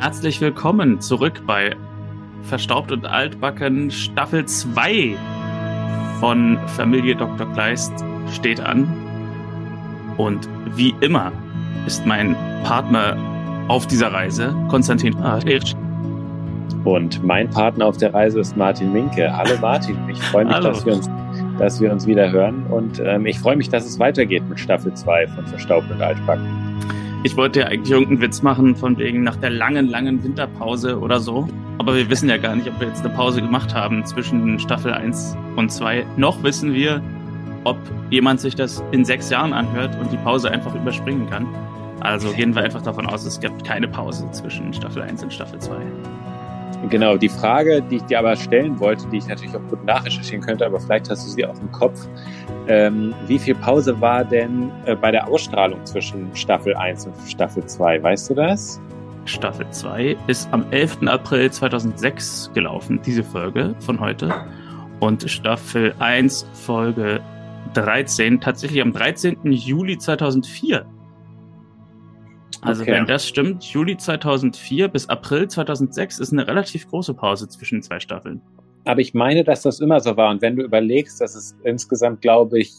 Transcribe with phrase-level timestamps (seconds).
[0.00, 1.76] Herzlich willkommen zurück bei
[2.44, 5.14] Verstaubt und Altbacken Staffel 2
[6.20, 7.52] von Familie Dr.
[7.52, 7.92] Kleist
[8.32, 8.88] steht an.
[10.16, 11.30] Und wie immer
[11.86, 13.14] ist mein Partner
[13.68, 15.76] auf dieser Reise Konstantin Adlerich.
[16.84, 19.30] Und mein Partner auf der Reise ist Martin Minke.
[19.36, 21.10] Hallo Martin, ich freue mich, dass wir, uns,
[21.58, 22.64] dass wir uns wieder hören.
[22.70, 26.59] Und ähm, ich freue mich, dass es weitergeht mit Staffel 2 von Verstaubt und Altbacken.
[27.22, 31.20] Ich wollte ja eigentlich irgendeinen Witz machen, von wegen nach der langen, langen Winterpause oder
[31.20, 31.46] so.
[31.76, 34.92] Aber wir wissen ja gar nicht, ob wir jetzt eine Pause gemacht haben zwischen Staffel
[34.92, 36.06] 1 und 2.
[36.16, 37.02] Noch wissen wir,
[37.64, 37.76] ob
[38.08, 41.46] jemand sich das in sechs Jahren anhört und die Pause einfach überspringen kann.
[42.00, 45.58] Also gehen wir einfach davon aus, es gibt keine Pause zwischen Staffel 1 und Staffel
[45.58, 45.76] 2.
[46.88, 50.44] Genau, die Frage, die ich dir aber stellen wollte, die ich natürlich auch gut nachrecherchieren
[50.44, 52.08] könnte, aber vielleicht hast du sie auch im Kopf.
[52.68, 57.64] Ähm, wie viel Pause war denn äh, bei der Ausstrahlung zwischen Staffel 1 und Staffel
[57.64, 58.02] 2?
[58.02, 58.80] Weißt du das?
[59.26, 61.06] Staffel 2 ist am 11.
[61.06, 64.34] April 2006 gelaufen, diese Folge von heute.
[65.00, 67.20] Und Staffel 1, Folge
[67.74, 69.36] 13, tatsächlich am 13.
[69.44, 70.86] Juli 2004.
[72.62, 72.92] Also okay.
[72.92, 78.00] wenn das stimmt, Juli 2004 bis April 2006 ist eine relativ große Pause zwischen zwei
[78.00, 78.42] Staffeln.
[78.84, 80.30] Aber ich meine, dass das immer so war.
[80.30, 82.72] Und wenn du überlegst, dass es insgesamt, glaube ich,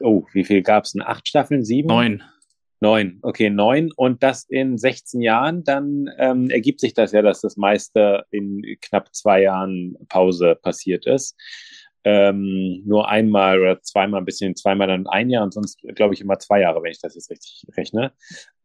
[0.00, 1.02] oh, wie viel gab es denn?
[1.02, 1.64] Acht Staffeln?
[1.64, 1.88] Sieben?
[1.88, 2.22] Neun.
[2.80, 3.90] Neun, okay, neun.
[3.96, 8.62] Und das in 16 Jahren, dann ähm, ergibt sich das ja, dass das meiste in
[8.80, 11.36] knapp zwei Jahren Pause passiert ist
[12.04, 16.20] ähm, nur einmal oder zweimal ein bisschen, zweimal dann ein Jahr und sonst glaube ich
[16.20, 18.12] immer zwei Jahre, wenn ich das jetzt richtig rechne.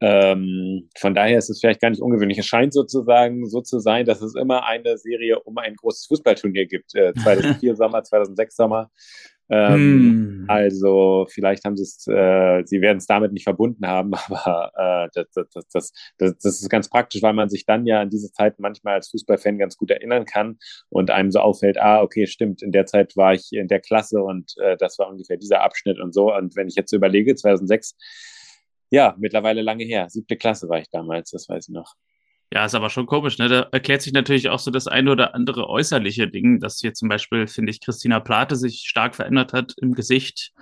[0.02, 2.38] Ähm, von daher ist es vielleicht gar nicht ungewöhnlich.
[2.38, 6.68] Es scheint sozusagen so zu sein, dass es immer eine Serie um ein großes Fußballturnier
[6.68, 6.94] gibt.
[6.96, 8.92] Äh, 2004 Sommer, 2006 Sommer.
[9.50, 10.46] Ähm, hm.
[10.48, 15.10] Also vielleicht haben sie es, äh, sie werden es damit nicht verbunden haben, aber äh,
[15.14, 18.32] das, das, das, das, das ist ganz praktisch, weil man sich dann ja an diese
[18.32, 20.58] Zeit manchmal als Fußballfan ganz gut erinnern kann
[20.90, 24.24] und einem so auffällt, ah, okay, stimmt, in der Zeit war ich in der Klasse
[24.24, 26.34] und äh, das war ungefähr dieser Abschnitt und so.
[26.34, 27.96] Und wenn ich jetzt überlege, 2006,
[28.92, 31.96] ja, mittlerweile lange her, siebte Klasse war ich damals, das weiß ich noch.
[32.54, 33.50] Ja, ist aber schon komisch, ne?
[33.50, 37.10] Da erklärt sich natürlich auch so das eine oder andere äußerliche Ding, dass hier zum
[37.10, 40.54] Beispiel, finde ich, Christina Plate sich stark verändert hat im Gesicht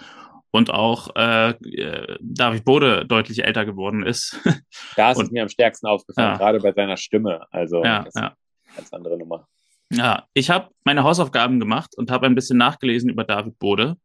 [0.51, 4.39] und auch äh, äh David Bode deutlich älter geworden ist.
[4.95, 6.37] Da ist und, es mir am stärksten aufgefallen, ja.
[6.37, 7.45] gerade bei seiner Stimme.
[7.51, 8.27] Also ja, das ja.
[8.27, 8.35] ist
[8.67, 9.47] eine ganz andere Nummer.
[9.91, 13.97] Ja, ich habe meine Hausaufgaben gemacht und habe ein bisschen nachgelesen über David Bode.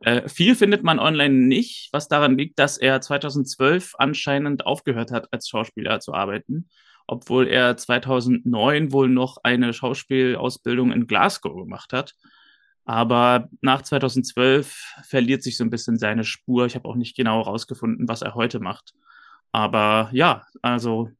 [0.00, 5.28] Äh, viel findet man online nicht, was daran liegt, dass er 2012 anscheinend aufgehört hat,
[5.32, 6.68] als Schauspieler zu arbeiten
[7.06, 12.14] obwohl er 2009 wohl noch eine Schauspielausbildung in Glasgow gemacht hat.
[12.84, 16.66] Aber nach 2012 verliert sich so ein bisschen seine Spur.
[16.66, 18.94] Ich habe auch nicht genau herausgefunden, was er heute macht.
[19.52, 21.10] Aber ja, also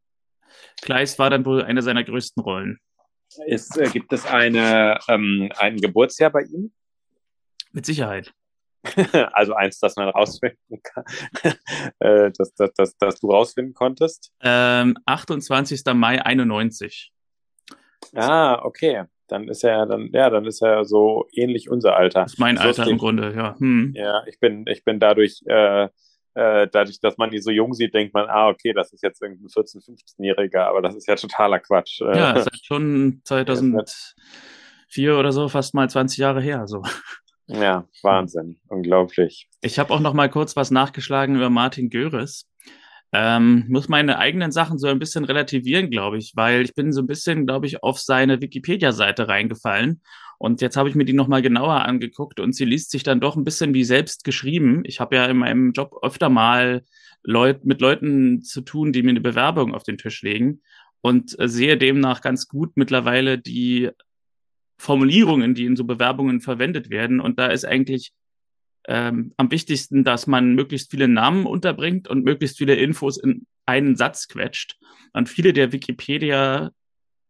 [0.81, 2.81] Kleist war dann wohl eine seiner größten Rollen.
[3.47, 6.73] Ist, äh, gibt es eine, ähm, ein Geburtsjahr bei ihm?
[7.73, 8.35] Mit Sicherheit.
[9.33, 11.05] also eins, das man rausfinden kann,
[12.01, 14.33] äh, dass, dass, dass, dass du rausfinden konntest?
[14.43, 15.83] Ähm, 28.
[15.95, 17.13] Mai 91.
[18.15, 19.05] Ah, okay.
[19.29, 22.23] Dann ist er dann, ja, dann ist er so ähnlich unser Alter.
[22.23, 23.59] Das ist mein Alter im Grunde, ja.
[23.59, 23.95] Hm.
[23.95, 25.89] Ja, ich bin, ich bin dadurch, äh,
[26.35, 29.23] äh, dadurch, dass man die so jung sieht, denkt man, ah, okay, das ist jetzt
[29.23, 32.01] irgendein 14-, 15-Jähriger, aber das ist ja totaler Quatsch.
[32.01, 36.83] Ja, seit schon 2004 oder so, fast mal 20 Jahre her, so.
[37.53, 39.49] Ja, Wahnsinn, unglaublich.
[39.61, 42.49] Ich habe auch noch mal kurz was nachgeschlagen über Martin Göres.
[43.15, 47.03] Ähm, muss meine eigenen Sachen so ein bisschen relativieren, glaube ich, weil ich bin so
[47.03, 50.01] ein bisschen, glaube ich, auf seine Wikipedia-Seite reingefallen.
[50.39, 53.37] Und jetzt habe ich mir die nochmal genauer angeguckt und sie liest sich dann doch
[53.37, 54.83] ein bisschen wie selbst geschrieben.
[54.85, 56.85] Ich habe ja in meinem Job öfter mal
[57.23, 60.63] Leut mit Leuten zu tun, die mir eine Bewerbung auf den Tisch legen
[61.03, 63.91] und äh, sehe demnach ganz gut mittlerweile die
[64.83, 67.21] Formulierungen, die in so Bewerbungen verwendet werden.
[67.21, 68.13] Und da ist eigentlich
[68.89, 73.95] ähm, am wichtigsten, dass man möglichst viele Namen unterbringt und möglichst viele Infos in einen
[73.95, 74.77] Satz quetscht.
[75.13, 76.73] Und viele der Wikipedia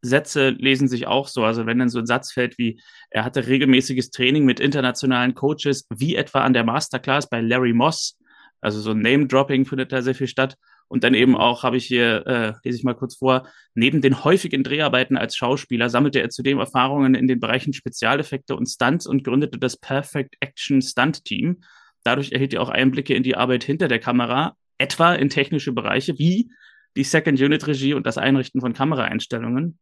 [0.00, 1.44] Sätze lesen sich auch so.
[1.44, 5.86] Also wenn dann so ein Satz fällt wie, er hatte regelmäßiges Training mit internationalen Coaches,
[5.90, 8.18] wie etwa an der Masterclass bei Larry Moss.
[8.62, 10.56] Also so Name-Dropping findet da sehr viel statt.
[10.92, 14.24] Und dann eben auch habe ich hier, äh, lese ich mal kurz vor, neben den
[14.24, 19.24] häufigen Dreharbeiten als Schauspieler sammelte er zudem Erfahrungen in den Bereichen Spezialeffekte und Stunts und
[19.24, 21.62] gründete das Perfect Action Stunt Team.
[22.04, 26.18] Dadurch erhielt er auch Einblicke in die Arbeit hinter der Kamera, etwa in technische Bereiche
[26.18, 26.50] wie
[26.94, 29.78] die Second Unit Regie und das Einrichten von Kameraeinstellungen.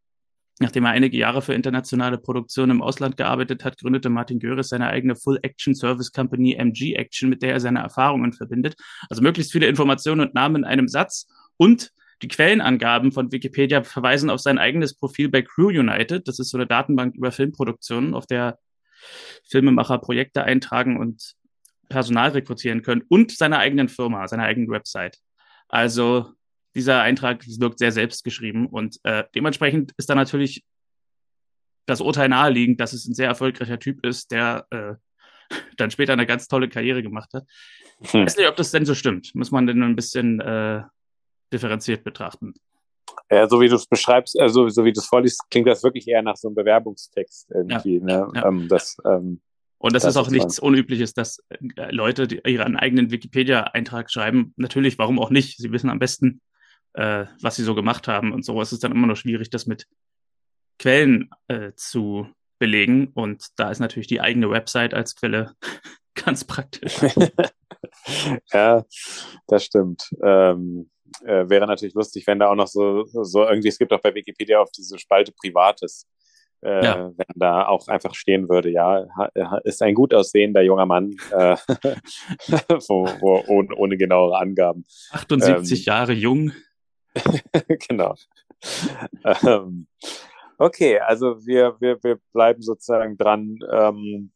[0.62, 4.88] Nachdem er einige Jahre für internationale Produktionen im Ausland gearbeitet hat, gründete Martin Göres seine
[4.88, 8.76] eigene Full-Action-Service-Company MG Action, mit der er seine Erfahrungen verbindet.
[9.08, 11.26] Also möglichst viele Informationen und Namen in einem Satz
[11.56, 11.92] und
[12.22, 16.28] Die Quellenangaben von Wikipedia verweisen auf sein eigenes Profil bei Crew United.
[16.28, 18.58] Das ist so eine Datenbank über Filmproduktionen, auf der
[19.48, 21.36] Filmemacher Projekte eintragen und
[21.88, 25.16] Personal rekrutieren können und seiner eigenen Firma, seiner eigenen Website.
[25.68, 26.34] Also
[26.74, 30.64] dieser Eintrag wirkt sehr selbstgeschrieben und äh, dementsprechend ist da natürlich
[31.86, 34.94] das Urteil naheliegend, dass es ein sehr erfolgreicher Typ ist, der äh,
[35.76, 37.44] dann später eine ganz tolle Karriere gemacht hat.
[38.00, 38.24] Ich hm.
[38.24, 39.34] weiß nicht, ob das denn so stimmt.
[39.34, 40.82] Muss man denn ein bisschen äh,
[41.52, 42.54] differenziert betrachten.
[43.30, 46.06] Ja, so wie du es beschreibst, also so wie du es vorliest, klingt das wirklich
[46.08, 47.98] eher nach so einem Bewerbungstext irgendwie.
[47.98, 48.04] Ja.
[48.04, 48.28] Ne?
[48.34, 48.46] Ja.
[48.46, 49.40] Ähm, das, ähm,
[49.78, 54.52] und das, das ist auch nichts Unübliches, dass äh, Leute ihren eigenen Wikipedia-Eintrag schreiben.
[54.56, 55.58] Natürlich, warum auch nicht?
[55.58, 56.40] Sie wissen am besten,
[56.94, 58.60] äh, was sie so gemacht haben und so.
[58.60, 59.86] Es ist dann immer noch schwierig, das mit
[60.78, 62.26] Quellen äh, zu
[62.58, 63.08] belegen.
[63.14, 65.54] Und da ist natürlich die eigene Website als Quelle
[66.14, 66.98] ganz praktisch.
[68.52, 68.84] ja,
[69.46, 70.10] das stimmt.
[70.22, 70.90] Ähm,
[71.24, 74.14] äh, wäre natürlich lustig, wenn da auch noch so, so irgendwie, es gibt auch bei
[74.14, 76.06] Wikipedia auf diese Spalte Privates,
[76.62, 77.10] äh, ja.
[77.16, 79.06] wenn da auch einfach stehen würde, ja,
[79.64, 81.56] ist ein gut aussehender junger Mann, äh,
[82.88, 84.84] wo, wo, ohne, ohne genauere Angaben.
[85.10, 86.52] 78 ähm, Jahre jung.
[87.88, 88.14] genau.
[89.46, 89.86] ähm,
[90.58, 93.58] okay, also wir, wir, wir bleiben sozusagen dran.
[93.72, 94.32] Ähm,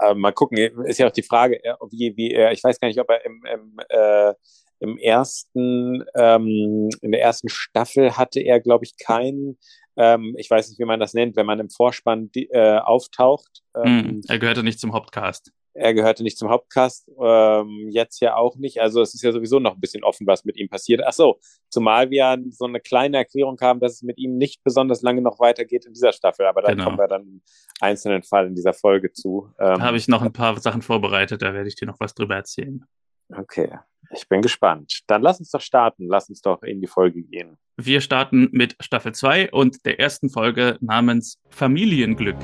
[0.00, 2.88] äh, mal gucken, ist ja auch die Frage, äh, wie, wie er, ich weiß gar
[2.88, 4.34] nicht, ob er im, im, äh,
[4.80, 9.58] im ersten, ähm, in der ersten Staffel hatte er, glaube ich, keinen,
[9.96, 13.62] ähm, ich weiß nicht, wie man das nennt, wenn man im Vorspann die, äh, auftaucht.
[13.74, 15.50] Mm, er gehörte nicht zum Hauptcast.
[15.78, 18.80] Er gehörte nicht zum Hauptcast, ähm, jetzt ja auch nicht.
[18.80, 21.02] Also es ist ja sowieso noch ein bisschen offen, was mit ihm passiert.
[21.04, 21.38] Ach so,
[21.70, 25.38] zumal wir so eine kleine Erklärung haben, dass es mit ihm nicht besonders lange noch
[25.38, 26.46] weitergeht in dieser Staffel.
[26.46, 26.84] Aber da genau.
[26.84, 27.42] kommen wir dann im
[27.80, 29.50] einzelnen Fall in dieser Folge zu.
[29.58, 32.14] Ähm, da habe ich noch ein paar Sachen vorbereitet, da werde ich dir noch was
[32.14, 32.84] drüber erzählen.
[33.36, 33.70] Okay,
[34.10, 35.00] ich bin gespannt.
[35.06, 36.06] Dann lass uns doch starten.
[36.08, 37.58] Lass uns doch in die Folge gehen.
[37.76, 42.38] Wir starten mit Staffel 2 und der ersten Folge namens Familienglück.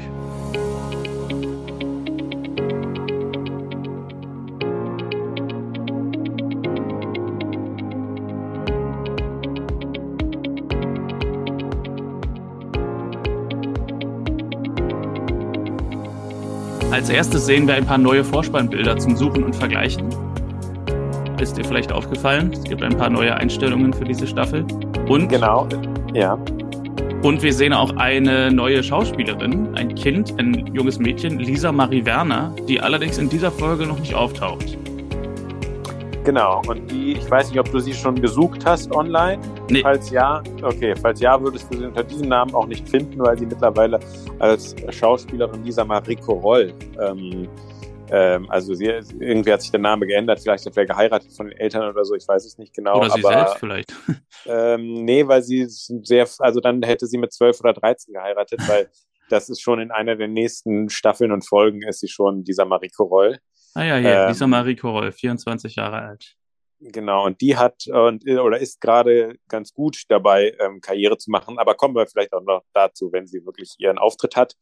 [17.04, 20.08] Als erstes sehen wir ein paar neue Vorspannbilder zum Suchen und Vergleichen.
[21.38, 22.50] Ist dir vielleicht aufgefallen?
[22.50, 24.64] Es gibt ein paar neue Einstellungen für diese Staffel.
[25.06, 25.68] Und genau,
[26.14, 26.38] ja.
[27.22, 32.56] Und wir sehen auch eine neue Schauspielerin, ein Kind, ein junges Mädchen, Lisa Marie Werner,
[32.66, 34.78] die allerdings in dieser Folge noch nicht auftaucht.
[36.24, 39.40] Genau, und die, ich weiß nicht, ob du sie schon gesucht hast online.
[39.68, 39.82] Nee.
[39.82, 43.38] Falls ja, okay, falls ja, würdest du sie unter diesem Namen auch nicht finden, weil
[43.38, 44.00] sie mittlerweile
[44.38, 47.46] als Schauspielerin Lisa Marie Coroll, ähm,
[48.10, 51.58] ähm, also sie, irgendwie hat sich der Name geändert, vielleicht hat wer geheiratet von den
[51.58, 52.98] Eltern oder so, ich weiß es nicht genau.
[52.98, 53.92] Oder sie aber, selbst vielleicht.
[54.46, 58.90] Ähm, nee, weil sie sehr, also dann hätte sie mit 12 oder 13 geheiratet, weil
[59.30, 62.90] das ist schon in einer der nächsten Staffeln und Folgen ist sie schon dieser Marie
[62.90, 63.38] Coroll.
[63.74, 66.36] Ah ja, hier, ähm, Lisa Marie Koroll, 24 Jahre alt.
[66.80, 71.58] Genau, und die hat und oder ist gerade ganz gut dabei, ähm, Karriere zu machen,
[71.58, 74.54] aber kommen wir vielleicht auch noch dazu, wenn sie wirklich ihren Auftritt hat.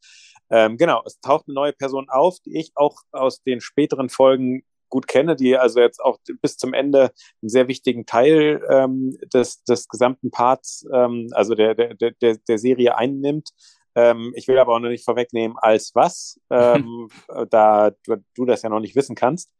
[0.49, 4.63] Ähm, genau, es taucht eine neue Person auf, die ich auch aus den späteren Folgen
[4.89, 7.11] gut kenne, die also jetzt auch bis zum Ende
[7.41, 12.57] einen sehr wichtigen Teil ähm, des, des gesamten Parts, ähm, also der, der, der, der
[12.57, 13.49] Serie einnimmt.
[13.95, 17.09] Ähm, ich will aber auch noch nicht vorwegnehmen, als was, ähm,
[17.49, 19.51] da du, du, das ja noch nicht wissen kannst.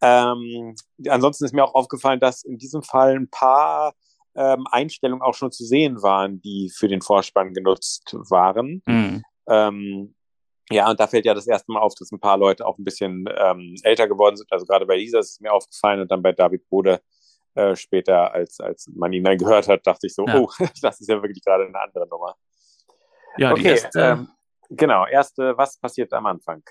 [0.00, 0.74] Ähm,
[1.08, 3.94] ansonsten ist mir auch aufgefallen, dass in diesem Fall ein paar
[4.36, 8.82] ähm, Einstellungen auch schon zu sehen waren, die für den Vorspann genutzt waren.
[8.86, 9.22] Mhm.
[9.48, 10.14] Ähm,
[10.70, 12.84] ja, und da fällt ja das erste Mal auf, dass ein paar Leute auch ein
[12.84, 14.50] bisschen ähm, älter geworden sind.
[14.50, 17.00] Also gerade bei Lisa ist es mir aufgefallen und dann bei David Bode
[17.54, 20.40] äh, später, als, als man ihn dann gehört hat, dachte ich so, ja.
[20.40, 20.50] oh,
[20.82, 22.34] das ist ja wirklich gerade eine andere Nummer.
[23.36, 24.28] Ja, okay, die erste, ähm,
[24.70, 26.62] genau, erste, was passiert am Anfang?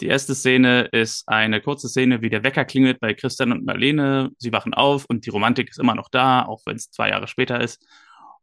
[0.00, 4.30] Die erste Szene ist eine kurze Szene, wie der Wecker klingelt bei Christian und Marlene.
[4.38, 7.28] Sie wachen auf und die Romantik ist immer noch da, auch wenn es zwei Jahre
[7.28, 7.86] später ist.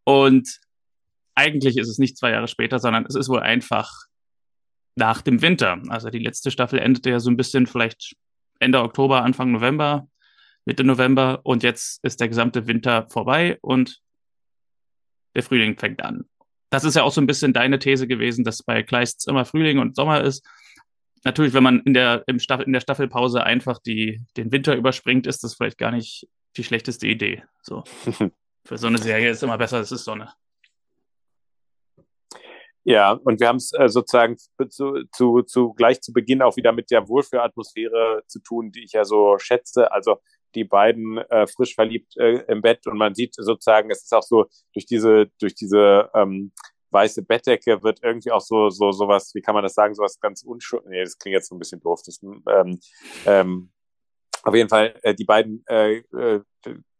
[0.03, 0.59] Und
[1.35, 3.91] eigentlich ist es nicht zwei Jahre später, sondern es ist wohl einfach
[4.95, 5.79] nach dem Winter.
[5.89, 8.15] Also die letzte Staffel endete ja so ein bisschen vielleicht
[8.59, 10.07] Ende Oktober, Anfang November,
[10.65, 14.01] Mitte November und jetzt ist der gesamte Winter vorbei und
[15.35, 16.25] der Frühling fängt an
[16.73, 19.77] das ist ja auch so ein bisschen deine These gewesen, dass bei Kleists immer Frühling
[19.77, 20.43] und Sommer ist.
[21.23, 25.27] Natürlich, wenn man in der, im Staffel, in der Staffelpause einfach die, den Winter überspringt,
[25.27, 26.27] ist das vielleicht gar nicht
[26.57, 27.43] die schlechteste Idee.
[27.61, 27.83] So.
[28.65, 30.33] Für so eine Serie ist immer besser, es ist Sonne.
[32.85, 34.35] Ja, und wir haben es äh, sozusagen
[34.69, 38.93] zu, zu, zu gleich zu Beginn auch wieder mit der Wohlfühlatmosphäre zu tun, die ich
[38.93, 39.91] ja so schätze.
[39.91, 40.21] Also
[40.55, 44.23] die beiden äh, frisch verliebt äh, im Bett und man sieht sozusagen, es ist auch
[44.23, 46.51] so durch diese, durch diese ähm,
[46.91, 50.43] weiße Bettdecke wird irgendwie auch so, so, sowas, wie kann man das sagen, sowas ganz
[50.43, 52.79] unschuldig, nee, das klingt jetzt so ein bisschen doof, das, ähm,
[53.25, 53.71] ähm,
[54.43, 56.41] auf jeden Fall äh, die beiden äh, äh,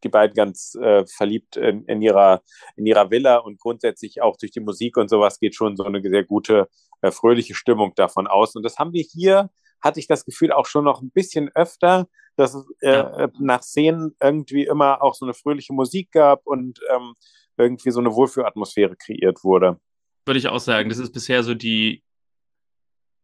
[0.04, 2.42] die beiden ganz äh, verliebt in, in ihrer
[2.76, 6.02] in ihrer Villa und grundsätzlich auch durch die Musik und sowas geht schon so eine
[6.02, 6.70] sehr gute
[7.02, 9.50] äh, fröhliche Stimmung davon aus und das haben wir hier
[9.84, 13.30] hatte ich das Gefühl auch schon noch ein bisschen öfter dass es äh, ja.
[13.40, 17.16] nach Szenen irgendwie immer auch so eine fröhliche Musik gab und ähm,
[17.58, 19.80] irgendwie so eine Wohlfühlatmosphäre kreiert wurde.
[20.26, 22.04] Würde ich auch sagen, das ist bisher so die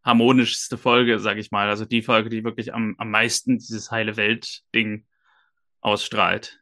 [0.03, 1.69] harmonischste Folge, sag ich mal.
[1.69, 5.05] Also die Folge, die wirklich am, am meisten dieses heile Welt-Ding
[5.81, 6.61] ausstrahlt.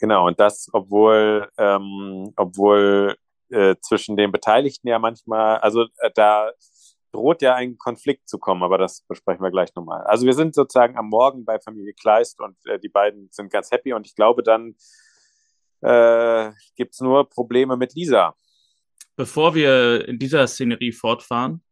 [0.00, 3.16] Genau, und das, obwohl, ähm, obwohl
[3.50, 6.50] äh, zwischen den Beteiligten ja manchmal, also äh, da
[7.12, 10.02] droht ja ein Konflikt zu kommen, aber das besprechen wir gleich nochmal.
[10.04, 13.70] Also wir sind sozusagen am Morgen bei Familie Kleist und äh, die beiden sind ganz
[13.70, 14.74] happy und ich glaube, dann
[15.82, 18.34] äh, gibt es nur Probleme mit Lisa.
[19.16, 21.62] Bevor wir in dieser Szenerie fortfahren,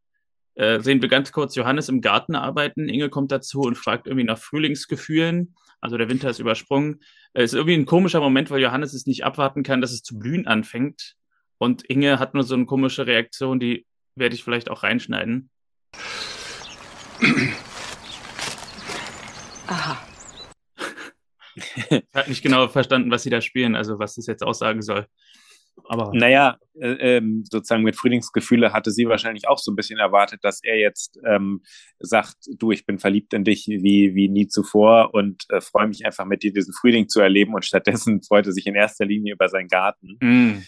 [0.55, 2.89] äh, sehen wir ganz kurz Johannes im Garten arbeiten.
[2.89, 5.55] Inge kommt dazu und fragt irgendwie nach Frühlingsgefühlen.
[5.81, 7.01] Also der Winter ist übersprungen.
[7.33, 10.03] Es äh, ist irgendwie ein komischer Moment, weil Johannes es nicht abwarten kann, dass es
[10.03, 11.17] zu blühen anfängt.
[11.59, 13.87] Und Inge hat nur so eine komische Reaktion, die
[14.21, 15.51] werde ich vielleicht auch reinschneiden.
[19.67, 20.07] Aha.
[21.55, 25.07] ich habe nicht genau verstanden, was sie da spielen, also was das jetzt aussagen soll.
[25.89, 30.41] Aber naja, äh, ähm, sozusagen mit Frühlingsgefühle hatte sie wahrscheinlich auch so ein bisschen erwartet,
[30.43, 31.63] dass er jetzt ähm,
[31.99, 36.05] sagt, du, ich bin verliebt in dich wie, wie nie zuvor und äh, freue mich
[36.05, 39.49] einfach mit dir diesen Frühling zu erleben und stattdessen freute sich in erster Linie über
[39.49, 40.19] seinen Garten.
[40.21, 40.59] Mm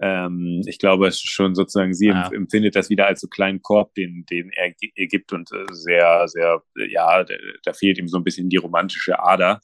[0.00, 2.28] ähm, ich glaube schon sozusagen, sie ja.
[2.32, 6.26] empfindet das wieder als so kleinen Korb, den, den er, er gibt und äh, sehr,
[6.26, 7.24] sehr, ja,
[7.64, 9.60] da fehlt ihm so ein bisschen die romantische Ader,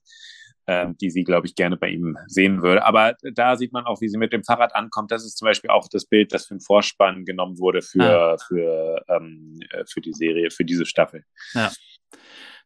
[0.66, 2.84] äh, die sie, glaube ich, gerne bei ihm sehen würde.
[2.84, 5.10] Aber da sieht man auch, wie sie mit dem Fahrrad ankommt.
[5.10, 8.36] Das ist zum Beispiel auch das Bild, das für den Vorspann genommen wurde für, ja.
[8.36, 11.24] für, ähm, äh, für die Serie, für diese Staffel.
[11.54, 11.72] Ja.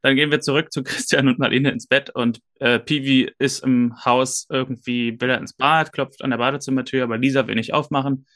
[0.03, 3.95] Dann gehen wir zurück zu Christian und Marlene ins Bett und äh, Pivi ist im
[4.05, 8.27] Haus irgendwie, will er ins Bad, klopft an der Badezimmertür, aber Lisa will nicht aufmachen.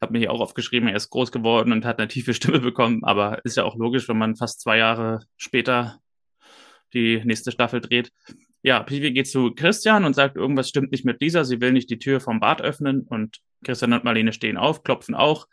[0.00, 3.04] Hab mir hier auch aufgeschrieben, er ist groß geworden und hat eine tiefe Stimme bekommen,
[3.04, 6.00] aber ist ja auch logisch, wenn man fast zwei Jahre später
[6.94, 8.10] die nächste Staffel dreht.
[8.62, 11.90] Ja, Pivi geht zu Christian und sagt, irgendwas stimmt nicht mit Lisa, sie will nicht
[11.90, 15.46] die Tür vom Bad öffnen und Christian und Marlene stehen auf, klopfen auch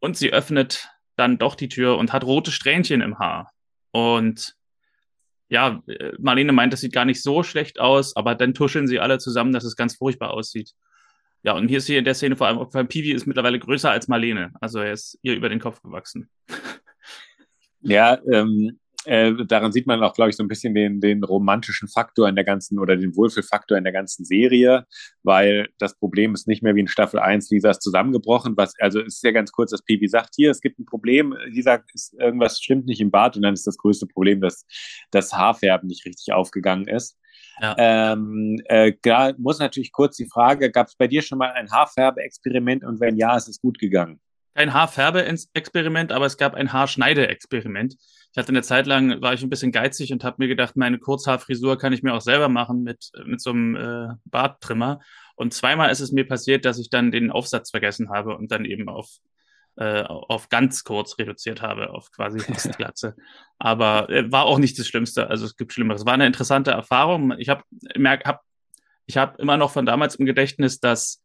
[0.00, 3.52] und sie öffnet dann doch die Tür und hat rote Strähnchen im Haar.
[3.92, 4.56] Und
[5.48, 9.00] ja, äh, Marlene meint, das sieht gar nicht so schlecht aus, aber dann tuscheln sie
[9.00, 10.72] alle zusammen, dass es ganz furchtbar aussieht.
[11.42, 13.90] Ja, und hier ist hier in der Szene vor allem, weil Pivi ist mittlerweile größer
[13.90, 14.52] als Marlene.
[14.60, 16.30] Also er ist ihr über den Kopf gewachsen.
[17.82, 21.88] Ja, ähm, äh, daran sieht man auch, glaube ich, so ein bisschen den, den romantischen
[21.88, 24.86] Faktor in der ganzen oder den Wohlfühlfaktor in der ganzen Serie,
[25.22, 29.00] weil das Problem ist nicht mehr wie in Staffel 1, Lisa ist zusammengebrochen, was, also
[29.00, 32.14] es ist ja ganz kurz, dass Pibi sagt, hier, es gibt ein Problem, Lisa ist,
[32.14, 34.66] irgendwas stimmt nicht im Bad und dann ist das größte Problem, dass
[35.10, 37.18] das Haarfärben nicht richtig aufgegangen ist.
[37.60, 37.74] Ja.
[37.78, 41.70] Ähm, äh, da muss natürlich kurz die Frage, gab es bei dir schon mal ein
[41.70, 44.20] Haarfärbeexperiment und wenn ja, ist es gut gegangen?
[44.54, 47.96] Kein Haarfärbe-Experiment, aber es gab ein Haarschneide-Experiment
[48.34, 50.98] ich hatte eine Zeit lang, war ich ein bisschen geizig und habe mir gedacht, meine
[50.98, 54.98] Kurzhaarfrisur kann ich mir auch selber machen mit, mit so einem äh, Barttrimmer.
[55.36, 58.64] Und zweimal ist es mir passiert, dass ich dann den Aufsatz vergessen habe und dann
[58.64, 59.08] eben auf,
[59.76, 63.14] äh, auf ganz kurz reduziert habe, auf quasi fast Glatze.
[63.60, 65.30] Aber äh, war auch nicht das Schlimmste.
[65.30, 66.04] Also es gibt Schlimmeres.
[66.04, 67.38] War eine interessante Erfahrung.
[67.38, 67.62] Ich habe
[67.96, 68.40] hab,
[69.06, 71.22] ich hab immer noch von damals im Gedächtnis, dass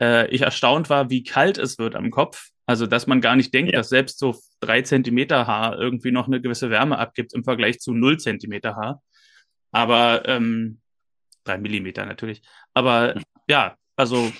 [0.00, 3.54] äh, ich erstaunt war, wie kalt es wird am Kopf also, dass man gar nicht
[3.54, 3.78] denkt, ja.
[3.78, 7.94] dass selbst so drei Zentimeter Haar irgendwie noch eine gewisse Wärme abgibt im Vergleich zu
[7.94, 9.02] null Zentimeter Haar.
[9.72, 10.78] Aber ähm,
[11.44, 12.42] drei Millimeter natürlich.
[12.74, 13.14] Aber
[13.48, 14.30] ja, also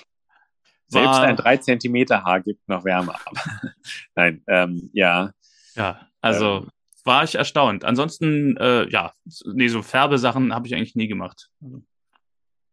[0.85, 3.33] selbst ein drei Zentimeter Haar gibt noch Wärme ab.
[4.15, 5.31] Nein, ähm, ja.
[5.73, 6.69] Ja, also ähm.
[7.05, 7.83] war ich erstaunt.
[7.83, 9.11] Ansonsten, äh, ja,
[9.45, 11.49] nee, so Färbesachen habe ich eigentlich nie gemacht.
[11.63, 11.81] Also.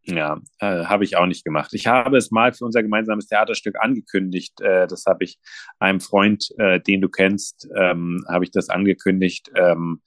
[0.09, 1.73] Ja, äh, habe ich auch nicht gemacht.
[1.73, 4.61] Ich habe es mal für unser gemeinsames Theaterstück angekündigt.
[4.61, 5.37] Äh, das habe ich
[5.79, 10.01] einem Freund, äh, den du kennst, ähm, habe ich das angekündigt ähm,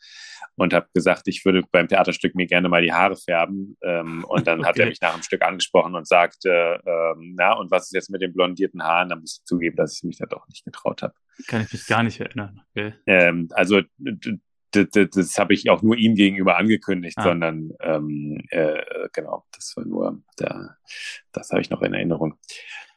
[0.57, 3.77] und habe gesagt, ich würde beim Theaterstück mir gerne mal die Haare färben.
[3.83, 4.69] Ähm, und dann okay.
[4.69, 8.11] hat er mich nach dem Stück angesprochen und sagte, ähm, na, und was ist jetzt
[8.11, 9.11] mit den blondierten Haaren?
[9.11, 11.15] Da muss ich zugeben, dass ich mich da doch nicht getraut habe.
[11.47, 12.63] Kann ich mich gar nicht erinnern.
[12.71, 12.95] Okay.
[13.07, 13.83] Ähm, also
[14.73, 17.23] das, das, das habe ich auch nur ihm gegenüber angekündigt, ah.
[17.23, 20.77] sondern ähm, äh, genau, das war nur, da,
[21.33, 22.35] das habe ich noch in Erinnerung.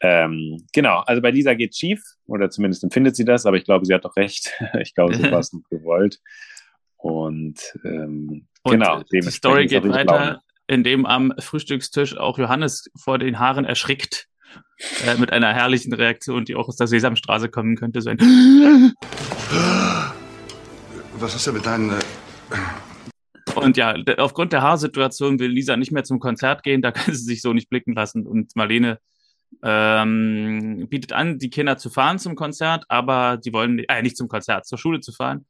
[0.01, 3.85] Ähm, genau, also bei Lisa geht schief, oder zumindest empfindet sie das, aber ich glaube,
[3.85, 4.51] sie hat doch recht.
[4.81, 6.19] ich glaube, so war es nicht gewollt.
[6.97, 13.39] Und ähm, Und genau, die Story geht weiter, indem am Frühstückstisch auch Johannes vor den
[13.39, 14.27] Haaren erschrickt
[15.05, 18.01] äh, mit einer herrlichen Reaktion, die auch aus der Sesamstraße kommen könnte.
[18.01, 18.17] So ein
[21.23, 21.89] Was ist denn mit deinen...
[21.91, 27.15] Äh und ja, aufgrund der Haarsituation will Lisa nicht mehr zum Konzert gehen, da kann
[27.15, 28.27] sie sich so nicht blicken lassen.
[28.27, 28.99] Und Marlene
[29.63, 34.27] ähm, bietet an, die Kinder zu fahren zum Konzert, aber sie wollen, äh, nicht zum
[34.27, 35.45] Konzert, zur Schule zu fahren,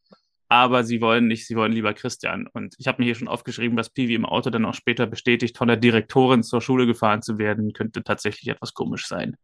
[0.47, 2.47] aber sie wollen nicht, sie wollen lieber Christian.
[2.53, 5.57] Und ich habe mir hier schon aufgeschrieben, was Pivi im Auto dann auch später bestätigt,
[5.57, 9.37] von der Direktorin zur Schule gefahren zu werden, könnte tatsächlich etwas komisch sein.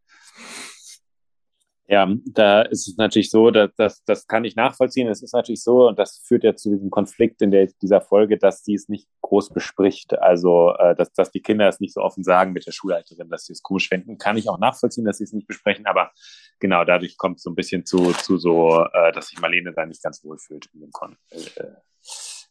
[1.91, 5.07] Ja, da ist es natürlich so, dass, dass das kann ich nachvollziehen.
[5.07, 8.37] Es ist natürlich so, und das führt ja zu diesem Konflikt in der, dieser Folge,
[8.37, 10.13] dass sie es nicht groß bespricht.
[10.19, 13.45] Also, äh, dass, dass die Kinder es nicht so offen sagen mit der Schulleiterin, dass
[13.45, 15.87] sie es komisch finden, kann ich auch nachvollziehen, dass sie es nicht besprechen.
[15.87, 16.11] Aber
[16.59, 19.87] genau, dadurch kommt es so ein bisschen zu, zu so, äh, dass sich Marlene da
[19.87, 21.63] nicht ganz wohl fühlt in dem Kon äh,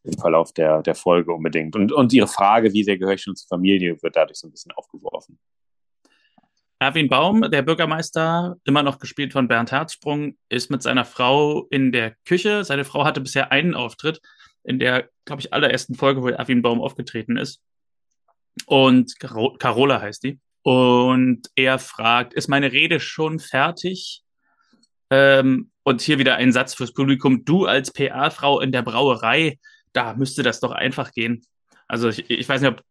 [0.03, 1.77] im Verlauf der, der Folge unbedingt.
[1.77, 4.51] Und, und ihre Frage, wie sehr gehöre ich schon zur Familie, wird dadurch so ein
[4.51, 5.39] bisschen aufgeworfen.
[6.81, 11.91] Erwin Baum, der Bürgermeister, immer noch gespielt von Bernd Herzsprung, ist mit seiner Frau in
[11.91, 12.65] der Küche.
[12.65, 14.21] Seine Frau hatte bisher einen Auftritt
[14.63, 17.61] in der, glaube ich, allerersten Folge, wo Erwin Baum aufgetreten ist.
[18.67, 20.39] Und Carola heißt die.
[20.63, 24.23] Und er fragt, ist meine Rede schon fertig?
[25.11, 27.45] Ähm, und hier wieder ein Satz fürs Publikum.
[27.45, 29.59] Du als PA-Frau in der Brauerei,
[29.93, 31.45] da müsste das doch einfach gehen.
[31.87, 32.83] Also ich, ich weiß nicht, ob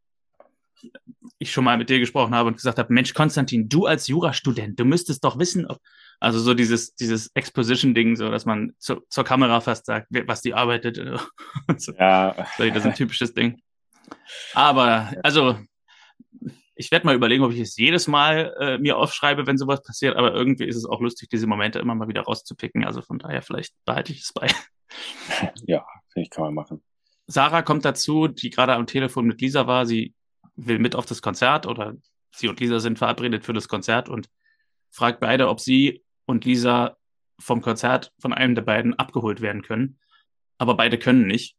[1.40, 4.80] ich schon mal mit dir gesprochen habe und gesagt habe, Mensch, Konstantin, du als Jurastudent,
[4.80, 5.80] du müsstest doch wissen, ob,
[6.20, 10.54] also so dieses, dieses Exposition-Ding, so dass man zu, zur Kamera fast sagt, was die
[10.54, 10.98] arbeitet.
[11.78, 11.94] so.
[11.94, 12.34] Ja.
[12.58, 13.62] Das ist ein typisches Ding.
[14.54, 15.58] Aber, also,
[16.76, 20.16] ich werde mal überlegen, ob ich es jedes Mal äh, mir aufschreibe, wenn sowas passiert,
[20.16, 22.86] aber irgendwie ist es auch lustig, diese Momente immer mal wieder rauszupicken.
[22.86, 24.48] Also von daher, vielleicht behalte ich es bei.
[25.66, 26.82] Ja, finde ich, kann man machen.
[27.28, 29.86] Sarah kommt dazu, die gerade am Telefon mit Lisa war.
[29.86, 30.14] Sie
[30.58, 31.96] will mit auf das Konzert oder
[32.32, 34.30] sie und Lisa sind verabredet für das Konzert und
[34.92, 36.98] fragt beide, ob sie und Lisa
[37.40, 40.00] vom Konzert von einem der beiden abgeholt werden können.
[40.58, 41.56] Aber beide können nicht.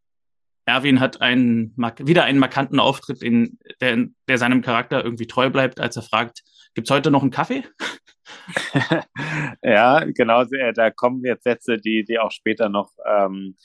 [0.66, 5.80] Erwin hat einen, wieder einen markanten Auftritt, in, der, der seinem Charakter irgendwie treu bleibt,
[5.80, 6.42] als er fragt,
[6.74, 7.64] gibt's heute noch einen Kaffee?
[9.62, 13.56] ja, genau, da kommen jetzt Sätze, die, die auch später noch ähm,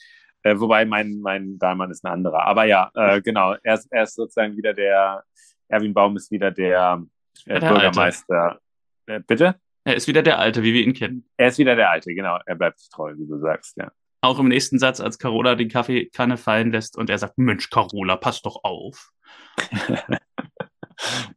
[0.44, 2.46] äh, wobei mein, mein Dahlmann ist ein anderer.
[2.46, 3.56] Aber ja, äh, genau.
[3.62, 5.24] Er ist, er ist sozusagen wieder der,
[5.68, 7.02] Erwin Baum ist wieder der,
[7.46, 8.60] äh, der Bürgermeister.
[9.06, 9.56] Äh, bitte?
[9.84, 11.28] Er ist wieder der Alte, wie wir ihn kennen.
[11.36, 12.38] Er ist wieder der Alte, genau.
[12.46, 13.90] Er bleibt treu, wie du sagst, ja.
[14.22, 18.16] Auch im nächsten Satz, als Carola die Kaffeekanne fallen lässt und er sagt, Mensch, Carola,
[18.16, 19.10] pass doch auf.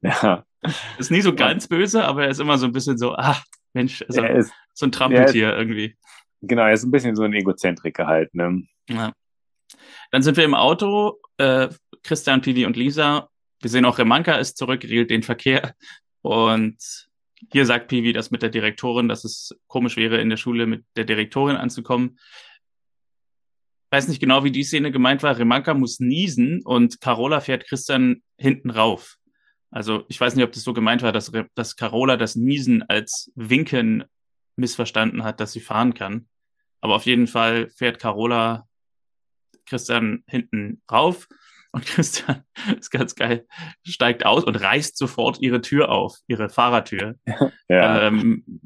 [0.02, 0.46] ja.
[0.98, 3.44] Ist nie so ganz böse, aber er ist immer so ein bisschen so, ach,
[3.74, 5.98] Mensch, also ist, so ein Trampeltier irgendwie.
[6.42, 8.64] Genau, er ist ein bisschen so ein Egozentriker halt, ne?
[8.90, 9.14] Ja.
[10.12, 11.70] Dann sind wir im Auto, äh,
[12.04, 13.30] Christian, Pivi und Lisa.
[13.60, 15.76] Wir sehen auch, Remanka ist zurück, regelt den Verkehr.
[16.22, 16.78] Und
[17.52, 20.86] hier sagt Pivi das mit der Direktorin, dass es komisch wäre, in der Schule mit
[20.96, 22.20] der Direktorin anzukommen.
[23.90, 25.38] Weiß nicht genau, wie die Szene gemeint war.
[25.38, 29.18] Remanka muss niesen und Carola fährt Christian hinten rauf.
[29.72, 33.32] Also ich weiß nicht, ob das so gemeint war, dass, dass Carola das Niesen als
[33.36, 34.06] Winken
[34.58, 36.28] missverstanden hat, dass sie fahren kann.
[36.82, 38.68] Aber auf jeden Fall fährt Carola
[39.66, 41.28] Christian hinten rauf
[41.72, 42.44] und Christian
[42.78, 43.46] ist ganz geil,
[43.84, 47.16] steigt aus und reißt sofort ihre Tür auf, ihre Fahrertür.
[47.70, 48.08] Ja.
[48.08, 48.62] Ähm,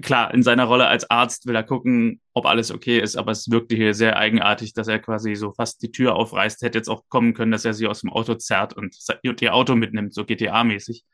[0.00, 3.50] klar, in seiner Rolle als Arzt will er gucken, ob alles okay ist, aber es
[3.50, 6.62] wirkte hier sehr eigenartig, dass er quasi so fast die Tür aufreißt.
[6.62, 9.76] Hätte jetzt auch kommen können, dass er sie aus dem Auto zerrt und ihr Auto
[9.76, 11.04] mitnimmt, so GTA-mäßig.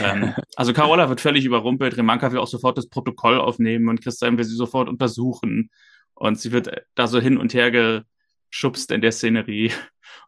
[0.00, 4.36] Ähm, also Carola wird völlig überrumpelt, Remanka will auch sofort das Protokoll aufnehmen und Christian
[4.36, 5.70] will sie sofort untersuchen.
[6.14, 8.02] Und sie wird da so hin und her ge
[8.50, 9.72] schubst in der Szenerie.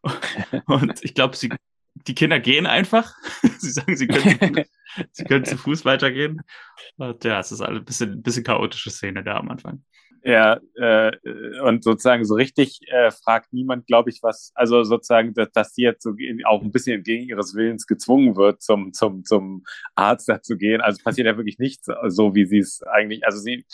[0.67, 1.51] Und ich glaube, sie,
[2.07, 3.15] die Kinder gehen einfach.
[3.59, 4.65] sie sagen, sie können,
[5.11, 6.41] sie können zu Fuß weitergehen.
[6.97, 9.85] Und ja, es ist eine bisschen, bisschen chaotische Szene da am Anfang.
[10.25, 11.13] Ja, äh,
[11.63, 15.83] und sozusagen so richtig äh, fragt niemand, glaube ich, was, also sozusagen, dass, dass sie
[15.83, 19.65] jetzt so auch ein bisschen entgegen ihres Willens gezwungen wird, zum, zum, zum
[19.97, 20.81] Arzt da zu gehen.
[20.81, 23.67] Also passiert ja wirklich nichts, so wie sie es eigentlich, also sie,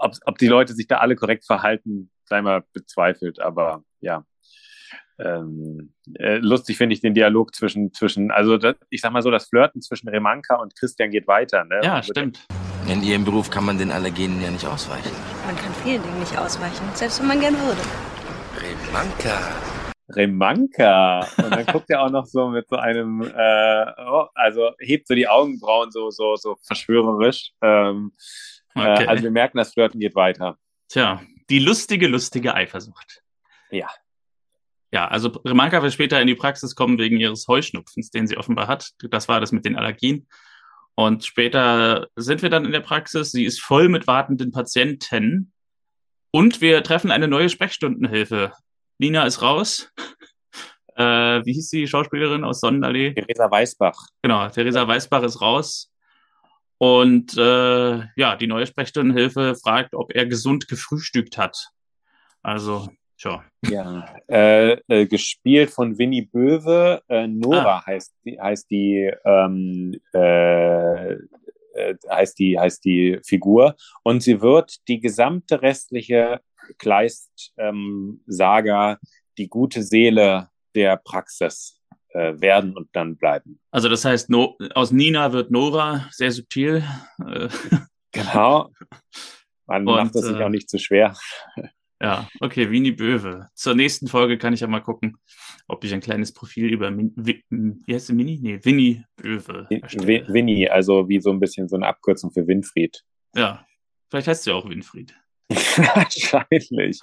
[0.00, 4.24] ob, ob die Leute sich da alle korrekt verhalten, sei mal bezweifelt, aber ja.
[5.16, 9.30] Ähm, äh, lustig finde ich den Dialog zwischen, zwischen also das, ich sag mal so,
[9.30, 11.64] das Flirten zwischen Remanka und Christian geht weiter.
[11.64, 11.80] Ne?
[11.84, 12.44] Ja, stimmt.
[12.86, 15.10] In ihrem Beruf kann man den Allergenen ja nicht ausweichen.
[15.46, 17.80] Man kann vielen Dingen nicht ausweichen, selbst wenn man gern würde.
[18.60, 19.40] Remanka.
[20.10, 21.20] Remanka.
[21.38, 25.14] Und dann guckt er auch noch so mit so einem, äh, oh, also hebt so
[25.14, 27.52] die Augenbrauen so, so, so verschwörerisch.
[27.62, 28.12] Ähm,
[28.74, 29.04] äh, okay.
[29.04, 30.58] äh, also wir merken, das Flirten geht weiter.
[30.88, 33.22] Tja, die lustige, lustige Eifersucht.
[33.70, 33.88] Ja.
[34.92, 38.68] ja, also Remanka wird später in die Praxis kommen wegen ihres Heuschnupfens, den sie offenbar
[38.68, 38.90] hat.
[39.10, 40.28] Das war das mit den Allergien.
[40.96, 43.32] Und später sind wir dann in der Praxis.
[43.32, 45.52] Sie ist voll mit wartenden Patienten.
[46.30, 48.52] Und wir treffen eine neue Sprechstundenhilfe.
[48.98, 49.90] Nina ist raus.
[50.96, 53.14] Äh, wie hieß die Schauspielerin aus Sonnenallee?
[53.14, 53.96] Theresa Weißbach.
[54.22, 55.92] Genau, Theresa Weißbach ist raus.
[56.78, 61.70] Und äh, ja, die neue Sprechstundenhilfe fragt, ob er gesund gefrühstückt hat.
[62.42, 63.44] Also, tja.
[63.68, 67.02] Ja, äh, äh, gespielt von Winnie Böwe.
[67.08, 67.86] Äh, Nora ah.
[67.86, 71.18] heißt, die, heißt die ähm, äh, äh,
[72.10, 76.40] heißt die heißt die Figur und sie wird die gesamte restliche
[76.78, 78.98] Kleist-Saga ähm,
[79.36, 83.60] die gute Seele der Praxis äh, werden und dann bleiben.
[83.70, 86.84] Also das heißt, no, aus Nina wird Nora, sehr subtil.
[88.14, 88.70] Genau.
[89.66, 91.16] Man und, macht es sich auch nicht zu schwer.
[92.04, 93.48] Ja, okay, Winnie Böwe.
[93.54, 95.16] Zur nächsten Folge kann ich ja mal gucken,
[95.68, 98.38] ob ich ein kleines Profil über, Min wie heißt sie, Mini?
[98.42, 99.66] Nee, Winnie Böwe.
[99.70, 103.02] Winnie, also wie so ein bisschen so eine Abkürzung für Winfried.
[103.34, 103.64] Ja,
[104.10, 105.14] vielleicht heißt sie auch Winfried.
[105.48, 107.00] Wahrscheinlich.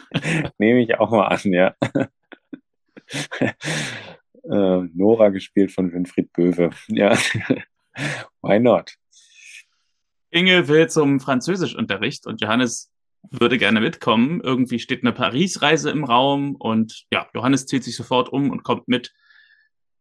[0.59, 1.73] Nehme ich auch mal an, ja.
[3.09, 3.57] äh,
[4.43, 6.69] Nora gespielt von Winfried Böwe.
[6.89, 7.17] Ja,
[8.43, 8.93] why not?
[10.29, 12.90] Inge will zum Französischunterricht und Johannes
[13.29, 14.41] würde gerne mitkommen.
[14.41, 18.87] Irgendwie steht eine Paris-Reise im Raum und ja, Johannes zieht sich sofort um und kommt
[18.87, 19.13] mit.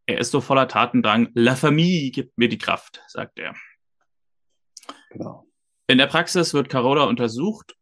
[0.05, 1.29] Er ist so voller Tatendrang.
[1.33, 3.55] La Famille gibt mir die Kraft, sagt er.
[5.09, 5.47] Genau.
[5.87, 7.75] In der Praxis wird Carola untersucht,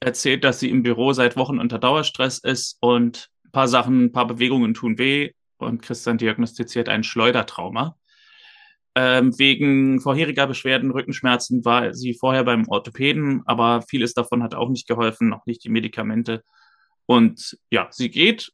[0.00, 4.12] erzählt, dass sie im Büro seit Wochen unter Dauerstress ist und ein paar Sachen, ein
[4.12, 7.96] paar Bewegungen tun weh und Christian diagnostiziert ein Schleudertrauma.
[8.96, 14.68] Ähm, wegen vorheriger Beschwerden, Rückenschmerzen war sie vorher beim Orthopäden, aber vieles davon hat auch
[14.68, 16.44] nicht geholfen, noch nicht die Medikamente.
[17.06, 18.52] Und ja, sie geht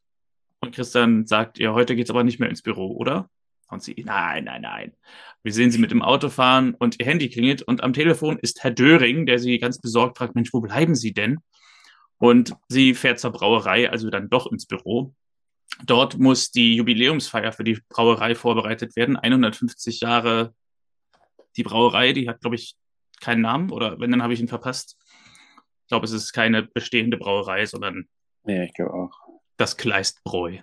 [0.61, 3.29] und Christian sagt ihr, heute geht's aber nicht mehr ins Büro, oder?
[3.69, 4.93] Und sie, nein, nein, nein.
[5.43, 8.63] Wir sehen sie mit dem Auto fahren und ihr Handy klingelt und am Telefon ist
[8.63, 11.39] Herr Döring, der sie ganz besorgt fragt, Mensch, wo bleiben Sie denn?
[12.17, 15.15] Und sie fährt zur Brauerei, also dann doch ins Büro.
[15.85, 19.17] Dort muss die Jubiläumsfeier für die Brauerei vorbereitet werden.
[19.17, 20.53] 150 Jahre
[21.57, 22.75] die Brauerei, die hat, glaube ich,
[23.19, 24.97] keinen Namen oder wenn, dann habe ich ihn verpasst.
[25.83, 28.07] Ich glaube, es ist keine bestehende Brauerei, sondern
[28.45, 29.11] ja, ich glaube auch.
[29.57, 30.59] das Kleistbräu.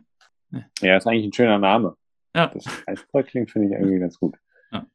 [0.80, 1.94] Ja, ist eigentlich ein schöner Name.
[2.34, 2.48] Ja.
[2.48, 4.36] Das Kleistbräu klingt, finde ich irgendwie ganz gut.
[4.72, 4.86] Ja.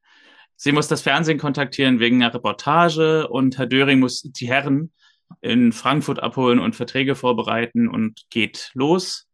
[0.56, 4.92] Sie muss das Fernsehen kontaktieren wegen einer Reportage und Herr Döring muss die Herren
[5.42, 9.28] in Frankfurt abholen und Verträge vorbereiten und geht los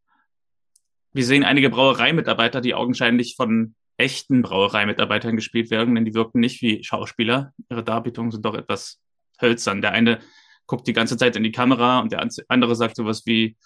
[1.13, 6.61] wir sehen einige Brauereimitarbeiter, die augenscheinlich von echten Brauereimitarbeitern gespielt werden, denn die wirken nicht
[6.61, 7.53] wie Schauspieler.
[7.69, 9.01] Ihre Darbietungen sind doch etwas
[9.41, 9.81] hölzern.
[9.81, 10.19] Der eine
[10.67, 13.57] guckt die ganze Zeit in die Kamera und der andere sagt sowas wie,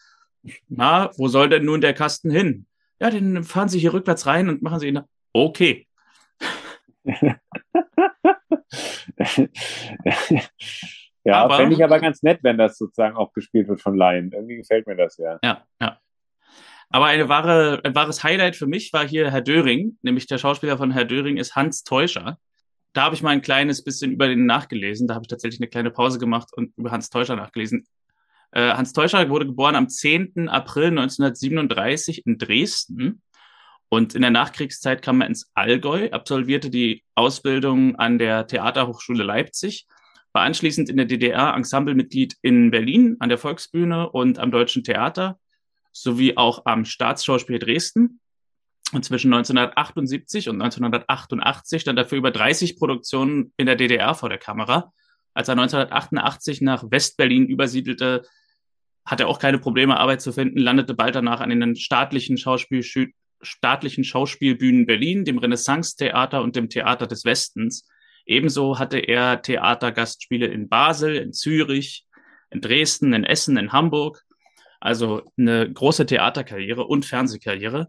[0.68, 2.66] na, wo soll denn nun der Kasten hin?
[3.00, 5.02] Ja, den fahren Sie hier rückwärts rein und machen Sie ihn.
[5.34, 5.88] Okay.
[11.24, 14.32] ja, fände ich aber ganz nett, wenn das sozusagen auch gespielt wird von Laien.
[14.32, 15.40] Irgendwie gefällt mir das ja.
[15.44, 16.00] Ja, ja.
[16.94, 20.78] Aber eine wahre, ein wahres Highlight für mich war hier Herr Döring, nämlich der Schauspieler
[20.78, 22.38] von Herr Döring ist Hans Teuscher.
[22.94, 25.08] Da habe ich mal ein kleines bisschen über den nachgelesen.
[25.08, 27.88] Da habe ich tatsächlich eine kleine Pause gemacht und über Hans Teuscher nachgelesen.
[28.52, 30.50] Äh, Hans Teuscher wurde geboren am 10.
[30.50, 33.24] April 1937 in Dresden.
[33.90, 39.88] Und in der Nachkriegszeit kam er ins Allgäu, absolvierte die Ausbildung an der Theaterhochschule Leipzig,
[40.32, 45.40] war anschließend in der DDR Ensemblemitglied in Berlin an der Volksbühne und am Deutschen Theater
[45.94, 48.20] sowie auch am Staatsschauspiel Dresden.
[48.92, 54.30] Und zwischen 1978 und 1988 stand er für über 30 Produktionen in der DDR vor
[54.30, 54.92] der Kamera.
[55.34, 58.24] Als er 1988 nach Westberlin übersiedelte,
[59.06, 62.84] hatte er auch keine Probleme, Arbeit zu finden, landete bald danach an den staatlichen, Schauspiel,
[63.42, 67.88] staatlichen Schauspielbühnen Berlin, dem Renaissance-Theater und dem Theater des Westens.
[68.26, 72.06] Ebenso hatte er Theatergastspiele in Basel, in Zürich,
[72.52, 74.24] in Dresden, in Essen, in Hamburg
[74.84, 77.88] also eine große Theaterkarriere und Fernsehkarriere.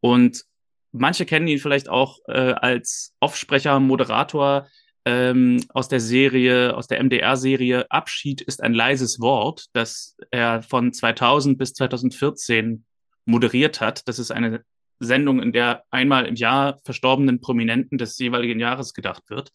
[0.00, 0.44] Und
[0.92, 4.68] manche kennen ihn vielleicht auch äh, als Offsprecher, Moderator
[5.04, 10.92] ähm, aus der Serie, aus der MDR-Serie Abschied ist ein leises Wort, das er von
[10.92, 12.84] 2000 bis 2014
[13.24, 14.06] moderiert hat.
[14.06, 14.62] Das ist eine
[15.00, 19.50] Sendung, in der einmal im Jahr verstorbenen Prominenten des jeweiligen Jahres gedacht wird.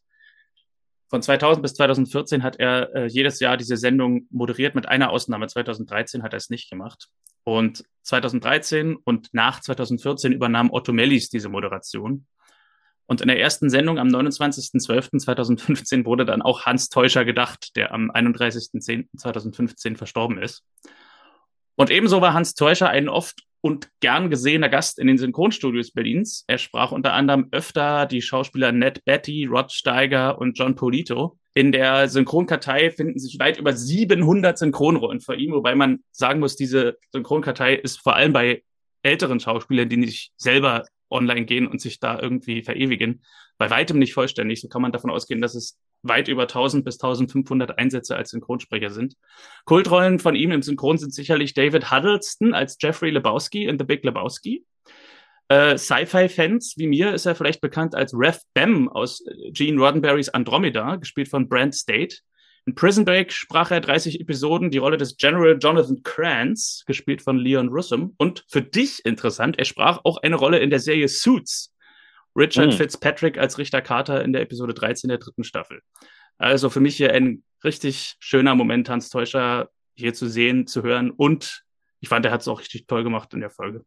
[1.11, 5.45] Von 2000 bis 2014 hat er äh, jedes Jahr diese Sendung moderiert, mit einer Ausnahme.
[5.45, 7.09] 2013 hat er es nicht gemacht.
[7.43, 12.27] Und 2013 und nach 2014 übernahm Otto Mellis diese Moderation.
[13.07, 18.09] Und in der ersten Sendung am 29.12.2015 wurde dann auch Hans Teuscher gedacht, der am
[18.09, 20.63] 31.10.2015 verstorben ist.
[21.75, 26.43] Und ebenso war Hans Teuscher ein oft und gern gesehener Gast in den Synchronstudios Berlins.
[26.47, 31.37] Er sprach unter anderem öfter die Schauspieler Ned Betty, Rod Steiger und John Polito.
[31.53, 36.55] In der Synchronkartei finden sich weit über 700 Synchronrollen von ihm, wobei man sagen muss,
[36.55, 38.63] diese Synchronkartei ist vor allem bei
[39.03, 43.23] älteren Schauspielern, die nicht selber online gehen und sich da irgendwie verewigen,
[43.61, 44.59] bei weitem nicht vollständig.
[44.59, 48.89] So kann man davon ausgehen, dass es weit über 1000 bis 1500 Einsätze als Synchronsprecher
[48.89, 49.13] sind.
[49.65, 54.03] Kultrollen von ihm im Synchron sind sicherlich David Huddleston als Jeffrey Lebowski in The Big
[54.03, 54.65] Lebowski.
[55.47, 60.29] Äh, Sci-Fi-Fans wie mir ist er vielleicht bekannt als Rev Bem aus äh, Gene Roddenberrys
[60.29, 62.15] Andromeda, gespielt von Brent State.
[62.65, 67.37] In Prison Break sprach er 30 Episoden die Rolle des General Jonathan Kranz, gespielt von
[67.37, 68.15] Leon Russum.
[68.17, 71.70] Und für dich interessant, er sprach auch eine Rolle in der Serie Suits.
[72.35, 72.77] Richard mhm.
[72.77, 75.81] Fitzpatrick als Richter Carter in der Episode 13 der dritten Staffel.
[76.37, 81.11] Also für mich hier ein richtig schöner Moment, Hans Täuscher hier zu sehen, zu hören.
[81.11, 81.63] Und
[81.99, 83.85] ich fand, er hat es auch richtig toll gemacht in der Folge.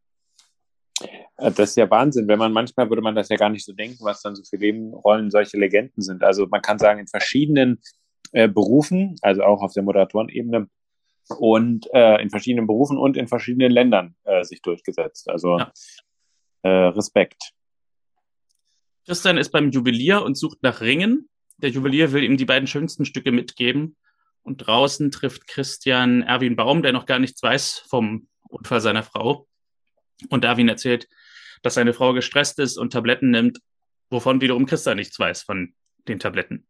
[1.36, 2.28] Äh, das ist ja Wahnsinn.
[2.28, 4.56] Wenn man manchmal würde man das ja gar nicht so denken, was dann so für
[4.56, 6.22] Nebenrollen solche Legenden sind.
[6.22, 7.80] Also man kann sagen, in verschiedenen
[8.32, 10.68] äh, Berufen, also auch auf der Moderatorenebene
[11.38, 15.28] und äh, in verschiedenen Berufen und in verschiedenen Ländern äh, sich durchgesetzt.
[15.28, 15.72] Also ja.
[16.62, 17.53] äh, Respekt.
[19.06, 21.28] Christian ist beim Juwelier und sucht nach Ringen.
[21.58, 23.96] Der Juwelier will ihm die beiden schönsten Stücke mitgeben.
[24.42, 29.48] Und draußen trifft Christian Erwin Baum, der noch gar nichts weiß vom Unfall seiner Frau.
[30.28, 31.08] Und Erwin erzählt,
[31.62, 33.58] dass seine Frau gestresst ist und Tabletten nimmt,
[34.10, 35.74] wovon wiederum Christian nichts weiß von
[36.08, 36.66] den Tabletten.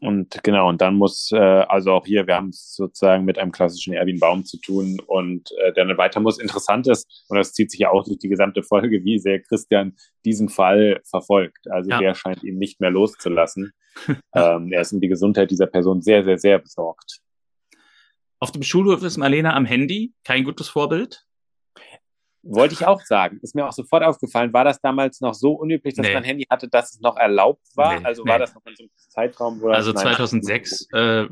[0.00, 3.52] Und genau, und dann muss, äh, also auch hier, wir haben es sozusagen mit einem
[3.52, 6.38] klassischen Erwin Baum zu tun und äh, der dann weiter muss.
[6.38, 9.96] Interessant ist, und das zieht sich ja auch durch die gesamte Folge, wie sehr Christian
[10.24, 11.70] diesen Fall verfolgt.
[11.70, 11.98] Also ja.
[11.98, 13.72] der scheint ihn nicht mehr loszulassen.
[14.34, 17.20] ähm, er ist um die Gesundheit dieser Person sehr, sehr, sehr besorgt.
[18.38, 21.26] Auf dem Schulhof ist Marlene am Handy, kein gutes Vorbild.
[22.42, 23.38] Wollte ich auch sagen.
[23.42, 24.52] Ist mir auch sofort aufgefallen.
[24.52, 26.14] War das damals noch so unüblich, dass nee.
[26.14, 27.98] man ein Handy hatte, dass es noch erlaubt war?
[27.98, 28.44] Nee, also war nee.
[28.44, 29.60] das noch in so einem Zeitraum?
[29.60, 30.88] Wo also 2006.
[30.92, 31.26] Äh,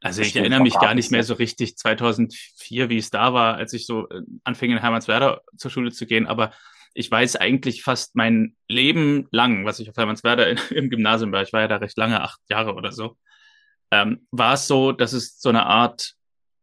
[0.00, 3.72] also ich erinnere mich gar nicht mehr so richtig 2004, wie es da war, als
[3.72, 6.26] ich so äh, anfing in Hermannswerder zur Schule zu gehen.
[6.26, 6.52] Aber
[6.92, 11.42] ich weiß eigentlich fast mein Leben lang, was ich auf Hermannswerder in, im Gymnasium war.
[11.42, 13.16] Ich war ja da recht lange, acht Jahre oder so.
[13.90, 16.14] Ähm, war es so, dass es so eine Art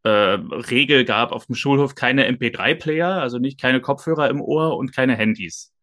[0.04, 4.94] äh, Regel gab auf dem Schulhof keine MP3-Player, also nicht keine Kopfhörer im Ohr und
[4.94, 5.74] keine Handys.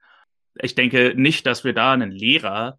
[0.60, 2.78] Ich denke nicht, dass wir da einen Lehrer,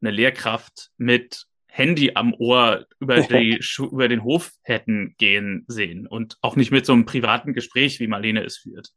[0.00, 6.36] eine Lehrkraft mit Handy am Ohr über, die, über den Hof hätten gehen sehen und
[6.42, 8.90] auch nicht mit so einem privaten Gespräch, wie Marlene es führt.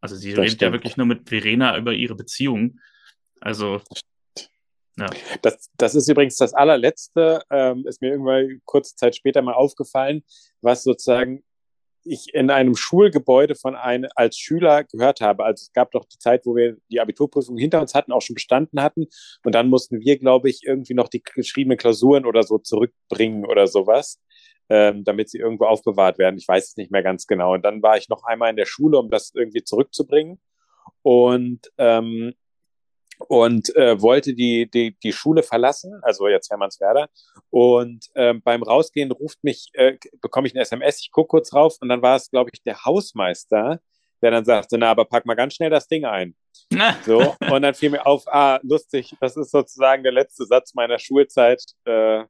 [0.00, 0.62] Also sie das redet stimmt.
[0.62, 2.80] ja wirklich nur mit Verena über ihre Beziehung.
[3.40, 3.80] Also
[4.98, 5.10] ja.
[5.42, 10.22] Das, das ist übrigens das allerletzte, ähm, ist mir irgendwann kurze Zeit später mal aufgefallen,
[10.60, 11.42] was sozusagen
[12.04, 15.44] ich in einem Schulgebäude von einem als Schüler gehört habe.
[15.44, 18.34] Also es gab doch die Zeit, wo wir die Abiturprüfung hinter uns hatten, auch schon
[18.34, 19.06] bestanden hatten.
[19.44, 23.66] Und dann mussten wir, glaube ich, irgendwie noch die geschriebenen Klausuren oder so zurückbringen oder
[23.66, 24.20] sowas,
[24.68, 26.38] ähm, damit sie irgendwo aufbewahrt werden.
[26.38, 27.54] Ich weiß es nicht mehr ganz genau.
[27.54, 30.40] Und dann war ich noch einmal in der Schule, um das irgendwie zurückzubringen.
[31.02, 32.34] Und ähm,
[33.18, 37.08] und äh, wollte die, die, die Schule verlassen, also jetzt Hermannswerder.
[37.50, 41.76] Und äh, beim Rausgehen ruft mich, äh, bekomme ich eine SMS, ich gucke kurz rauf
[41.80, 43.80] und dann war es, glaube ich, der Hausmeister,
[44.22, 46.34] der dann sagte, na, aber pack mal ganz schnell das Ding ein.
[47.06, 50.98] so, und dann fiel mir auf, ah, lustig, das ist sozusagen der letzte Satz meiner
[50.98, 52.24] Schulzeit, äh,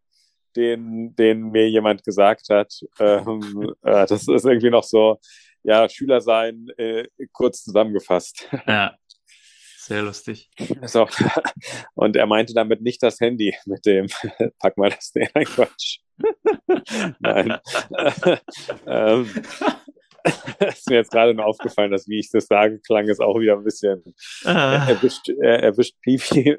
[0.57, 2.73] den, den mir jemand gesagt hat.
[2.99, 5.19] Ähm, äh, das ist irgendwie noch so,
[5.63, 8.49] ja, Schüler sein, äh, kurz zusammengefasst.
[8.67, 8.97] Ja.
[9.89, 10.51] Sehr lustig.
[10.83, 11.09] So.
[11.95, 14.07] Und er meinte damit nicht das Handy mit dem
[14.59, 15.27] Pack mal das Ding.
[15.35, 16.01] Nein, Quatsch.
[17.21, 17.59] Nein.
[18.87, 19.31] ähm,
[20.59, 23.55] ist mir jetzt gerade nur aufgefallen, dass wie ich das sage, klang es auch wieder
[23.55, 24.03] ein bisschen.
[24.45, 24.75] Ah.
[24.75, 26.55] Er erwischt, er erwischt Pipi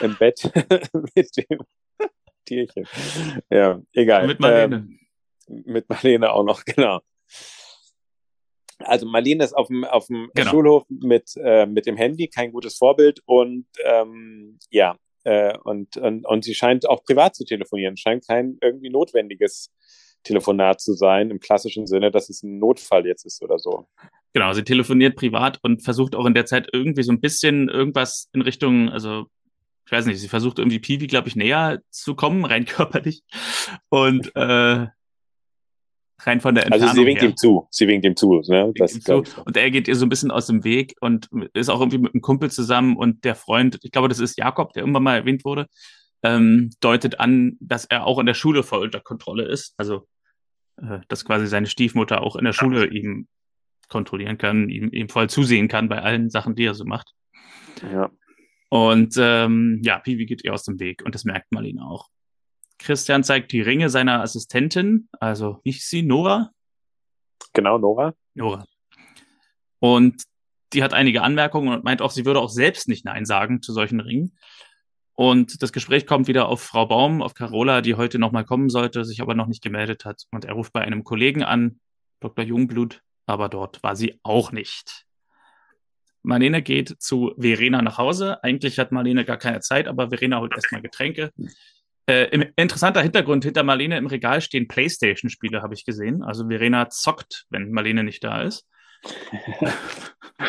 [0.00, 0.50] im Bett
[1.14, 1.60] mit dem
[2.44, 2.86] Tierchen.
[3.48, 4.26] Ja, egal.
[4.26, 4.76] Mit Marlene.
[5.48, 7.00] Ähm, mit Marlene auch noch, genau
[8.78, 10.50] also Marlene ist auf dem, auf dem genau.
[10.50, 16.26] Schulhof mit, äh, mit dem Handy, kein gutes Vorbild und ähm, ja, äh, und, und,
[16.26, 19.72] und sie scheint auch privat zu telefonieren, scheint kein irgendwie notwendiges
[20.24, 23.86] Telefonat zu sein, im klassischen Sinne, dass es ein Notfall jetzt ist oder so.
[24.32, 28.28] Genau, sie telefoniert privat und versucht auch in der Zeit irgendwie so ein bisschen irgendwas
[28.32, 29.26] in Richtung, also
[29.86, 33.22] ich weiß nicht, sie versucht irgendwie Piwi, glaube ich, näher zu kommen, rein körperlich.
[33.88, 34.86] Und äh,
[36.20, 37.30] rein von der Entfernung Also sie winkt her.
[37.30, 38.42] ihm zu, sie winkt ihm zu.
[38.48, 38.72] Ne?
[38.76, 39.22] Das, zu.
[39.44, 42.14] Und er geht ihr so ein bisschen aus dem Weg und ist auch irgendwie mit
[42.14, 45.44] einem Kumpel zusammen und der Freund, ich glaube, das ist Jakob, der irgendwann mal erwähnt
[45.44, 45.66] wurde,
[46.22, 49.74] ähm, deutet an, dass er auch in der Schule voll unter Kontrolle ist.
[49.76, 50.06] Also,
[50.76, 53.28] äh, dass quasi seine Stiefmutter auch in der Schule ihm
[53.88, 57.12] kontrollieren kann, ihm, ihm voll zusehen kann bei allen Sachen, die er so macht.
[57.92, 58.10] Ja.
[58.70, 62.08] Und ähm, ja, Piwi geht ihr aus dem Weg und das merkt Marlene auch.
[62.78, 66.52] Christian zeigt die Ringe seiner Assistentin, also wie hieß sie, Nora?
[67.52, 68.14] Genau, Nora.
[68.34, 68.66] Nora.
[69.80, 70.22] Und
[70.72, 73.72] die hat einige Anmerkungen und meint auch, sie würde auch selbst nicht Nein sagen zu
[73.72, 74.36] solchen Ringen.
[75.14, 79.04] Und das Gespräch kommt wieder auf Frau Baum, auf Carola, die heute nochmal kommen sollte,
[79.04, 80.24] sich aber noch nicht gemeldet hat.
[80.30, 81.80] Und er ruft bei einem Kollegen an,
[82.20, 82.44] Dr.
[82.44, 85.06] Jungblut, aber dort war sie auch nicht.
[86.22, 88.42] Marlene geht zu Verena nach Hause.
[88.44, 91.32] Eigentlich hat Marlene gar keine Zeit, aber Verena holt erstmal Getränke.
[92.08, 96.22] Äh, interessanter Hintergrund, hinter Marlene im Regal stehen Playstation-Spiele, habe ich gesehen.
[96.22, 98.66] Also Verena zockt, wenn Marlene nicht da ist.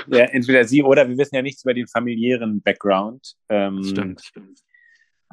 [0.08, 3.34] ja, entweder sie oder wir wissen ja nichts über den familiären Background.
[3.50, 4.60] Ähm, stimmt, stimmt.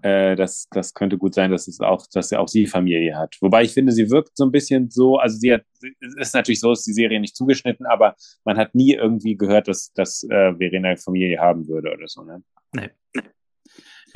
[0.03, 3.37] Äh, das, das könnte gut sein, dass es auch, dass er auch sie Familie hat.
[3.41, 5.63] Wobei ich finde, sie wirkt so ein bisschen so, also sie hat,
[6.01, 9.69] es ist natürlich so, ist die Serie nicht zugeschnitten, aber man hat nie irgendwie gehört,
[9.69, 12.43] dass, dass äh, Verena Familie haben würde oder so, ne?
[12.73, 12.91] Nee.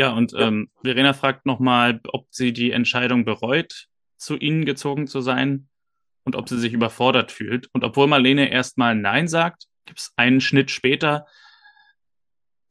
[0.01, 3.87] Ja, und ähm, Verena fragt nochmal, ob sie die Entscheidung bereut,
[4.17, 5.69] zu ihnen gezogen zu sein
[6.25, 7.69] und ob sie sich überfordert fühlt.
[7.75, 11.27] Und obwohl Marlene erstmal Nein sagt, gibt es einen Schnitt später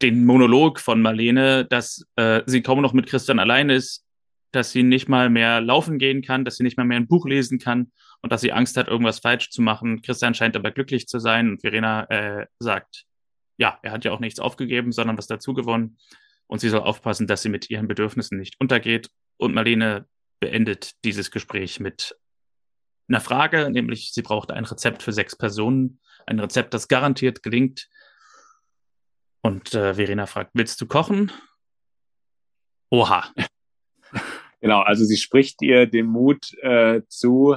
[0.02, 4.08] den Monolog von Marlene, dass äh, sie kaum noch mit Christian allein ist,
[4.52, 7.28] dass sie nicht mal mehr laufen gehen kann, dass sie nicht mal mehr ein Buch
[7.28, 7.92] lesen kann
[8.24, 10.02] und dass sie Angst hat, irgendwas falsch zu machen.
[10.02, 13.06] Christian scheint aber glücklich zu sein und Verena äh, sagt,
[13.58, 16.00] ja, er hat ja auch nichts aufgegeben, sondern was dazu gewonnen.
[16.50, 19.12] Und sie soll aufpassen, dass sie mit ihren Bedürfnissen nicht untergeht.
[19.38, 20.08] Und Marlene
[20.40, 22.18] beendet dieses Gespräch mit
[23.08, 26.00] einer Frage, nämlich sie braucht ein Rezept für sechs Personen.
[26.26, 27.88] Ein Rezept, das garantiert gelingt.
[29.42, 31.32] Und äh, Verena fragt, willst du kochen?
[32.90, 33.32] Oha.
[34.62, 37.56] Genau, also sie spricht ihr den Mut äh, zu,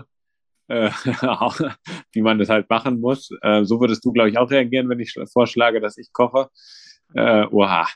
[0.69, 0.89] äh,
[2.13, 3.29] wie man das halt machen muss.
[3.41, 6.49] Äh, so würdest du, glaube ich, auch reagieren, wenn ich vorschlage, dass ich koche.
[7.15, 7.89] Äh, oha.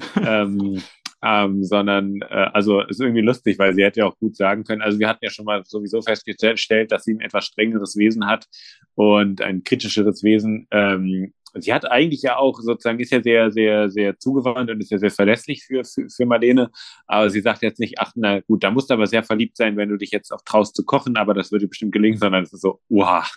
[0.26, 0.82] ähm,
[1.24, 4.82] ähm, sondern äh, also ist irgendwie lustig, weil sie hätte ja auch gut sagen können.
[4.82, 8.46] Also wir hatten ja schon mal sowieso festgestellt, dass sie ein etwas strengeres Wesen hat
[8.94, 10.66] und ein kritischeres Wesen.
[10.72, 14.90] Ähm, sie hat eigentlich ja auch sozusagen, ist ja sehr, sehr, sehr zugewandt und ist
[14.90, 16.70] ja sehr verlässlich für, für, für Marlene.
[17.06, 19.76] Aber sie sagt jetzt nicht, ach, na gut, da musst du aber sehr verliebt sein,
[19.76, 22.52] wenn du dich jetzt auch traust zu kochen, aber das würde bestimmt gelingen, sondern es
[22.52, 23.30] ist so, wow.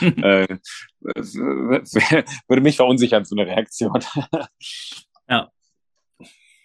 [0.00, 0.56] äh,
[1.04, 4.00] würde mich verunsichern, so eine Reaktion.
[5.28, 5.50] ja.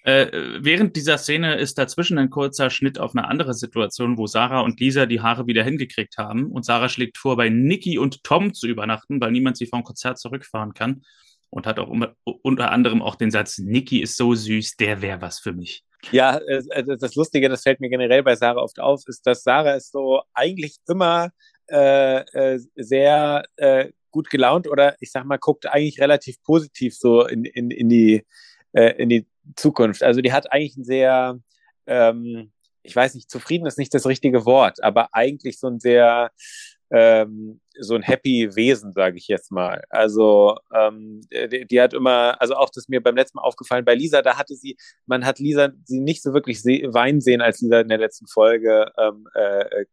[0.03, 0.27] Äh,
[0.59, 4.79] während dieser Szene ist dazwischen ein kurzer Schnitt auf eine andere Situation, wo Sarah und
[4.79, 6.51] Lisa die Haare wieder hingekriegt haben.
[6.51, 10.19] Und Sarah schlägt vor, bei Nikki und Tom zu übernachten, weil niemand sie vom Konzert
[10.19, 11.03] zurückfahren kann.
[11.49, 15.39] Und hat auch unter anderem auch den Satz, Nikki ist so süß, der wäre was
[15.39, 15.83] für mich.
[16.11, 19.91] Ja, das Lustige, das fällt mir generell bei Sarah oft auf, ist, dass Sarah ist
[19.91, 21.29] so eigentlich immer
[21.69, 27.25] äh, äh, sehr äh, gut gelaunt oder ich sag mal, guckt eigentlich relativ positiv so
[27.25, 28.25] in, in, in die
[28.73, 30.03] äh, in die Zukunft.
[30.03, 31.39] Also die hat eigentlich ein sehr,
[31.87, 32.51] ähm,
[32.83, 36.31] ich weiß nicht, zufrieden ist nicht das richtige Wort, aber eigentlich so ein sehr
[36.91, 39.81] ähm, so ein happy Wesen, sage ich jetzt mal.
[39.89, 43.95] Also ähm, die, die, hat immer, also auch das mir beim letzten Mal aufgefallen, bei
[43.95, 47.79] Lisa, da hatte sie, man hat Lisa sie nicht so wirklich weinen sehen, als Lisa
[47.79, 49.85] in der letzten Folge ähm, äh,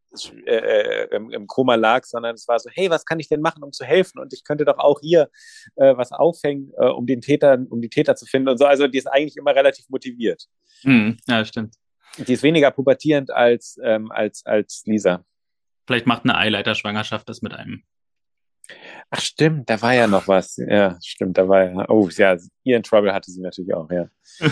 [0.46, 3.40] äh, äh, im, im Koma lag, sondern es war so, hey, was kann ich denn
[3.40, 4.18] machen, um zu helfen?
[4.18, 5.30] Und ich könnte doch auch hier
[5.76, 8.66] äh, was aufhängen, äh, um den Täter, um die Täter zu finden und so.
[8.66, 10.46] Also die ist eigentlich immer relativ motiviert.
[10.82, 11.74] Hm, ja, stimmt.
[12.16, 15.24] Die ist weniger pubertierend als, ähm, als, als Lisa.
[15.88, 17.82] Vielleicht macht eine Eileiterschwangerschaft das mit einem.
[19.08, 20.58] Ach stimmt, da war ja noch was.
[20.58, 21.88] Ja, stimmt, da war ja.
[21.88, 24.10] Oh, ja, Ian Trouble hatte sie natürlich auch, ja.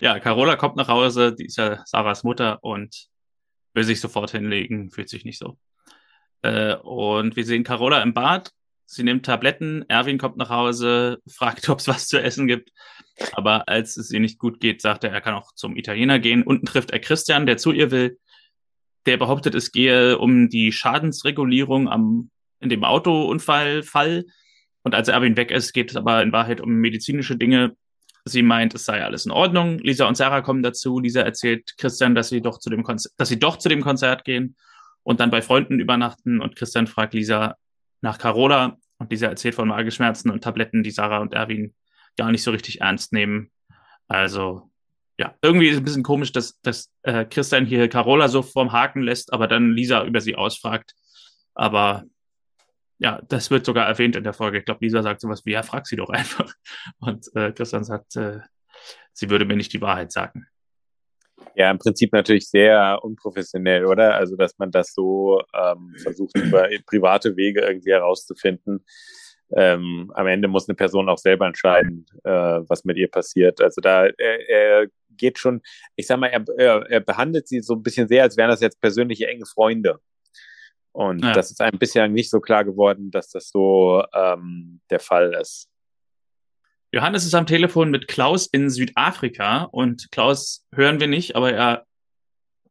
[0.00, 3.08] ja, Carola kommt nach Hause, die ist ja Sarahs Mutter und
[3.74, 5.58] will sich sofort hinlegen, fühlt sich nicht so.
[6.40, 8.52] Äh, und wir sehen Carola im Bad.
[8.86, 9.84] Sie nimmt Tabletten.
[9.90, 12.70] Erwin kommt nach Hause, fragt, ob es was zu essen gibt.
[13.32, 16.42] Aber als es ihr nicht gut geht, sagt er, er kann auch zum Italiener gehen.
[16.42, 18.18] Unten trifft er Christian, der zu ihr will
[19.06, 22.30] der behauptet, es gehe um die Schadensregulierung am,
[22.60, 24.24] in dem Autounfallfall.
[24.82, 27.76] Und als Erwin weg ist, geht es aber in Wahrheit um medizinische Dinge.
[28.24, 29.78] Sie meint, es sei alles in Ordnung.
[29.78, 31.00] Lisa und Sarah kommen dazu.
[31.00, 34.24] Lisa erzählt Christian, dass sie doch zu dem Konzert, dass sie doch zu dem Konzert
[34.24, 34.56] gehen
[35.02, 36.40] und dann bei Freunden übernachten.
[36.40, 37.56] Und Christian fragt Lisa
[38.00, 41.74] nach Carola und Lisa erzählt von Mageschmerzen und Tabletten, die Sarah und Erwin
[42.16, 43.50] gar nicht so richtig ernst nehmen.
[44.06, 44.70] Also
[45.22, 48.72] ja, irgendwie ist es ein bisschen komisch, dass, dass äh, Christian hier Carola so vorm
[48.72, 50.94] Haken lässt, aber dann Lisa über sie ausfragt.
[51.54, 52.02] Aber
[52.98, 54.58] ja, das wird sogar erwähnt in der Folge.
[54.58, 56.52] Ich glaube, Lisa sagt sowas wie, ja, frag sie doch einfach.
[56.98, 58.40] Und äh, Christian sagt, äh,
[59.12, 60.48] sie würde mir nicht die Wahrheit sagen.
[61.54, 64.14] Ja, im Prinzip natürlich sehr unprofessionell, oder?
[64.14, 68.84] Also, dass man das so ähm, versucht, über private Wege irgendwie herauszufinden.
[69.54, 73.60] Ähm, am Ende muss eine Person auch selber entscheiden, äh, was mit ihr passiert.
[73.60, 75.62] Also da er, er geht schon,
[75.96, 78.60] ich sag mal, er, er, er behandelt sie so ein bisschen sehr, als wären das
[78.60, 80.00] jetzt persönliche enge Freunde.
[80.92, 81.32] Und ja.
[81.32, 85.68] das ist einem bislang nicht so klar geworden, dass das so ähm, der Fall ist.
[86.92, 91.86] Johannes ist am Telefon mit Klaus in Südafrika und Klaus hören wir nicht, aber er,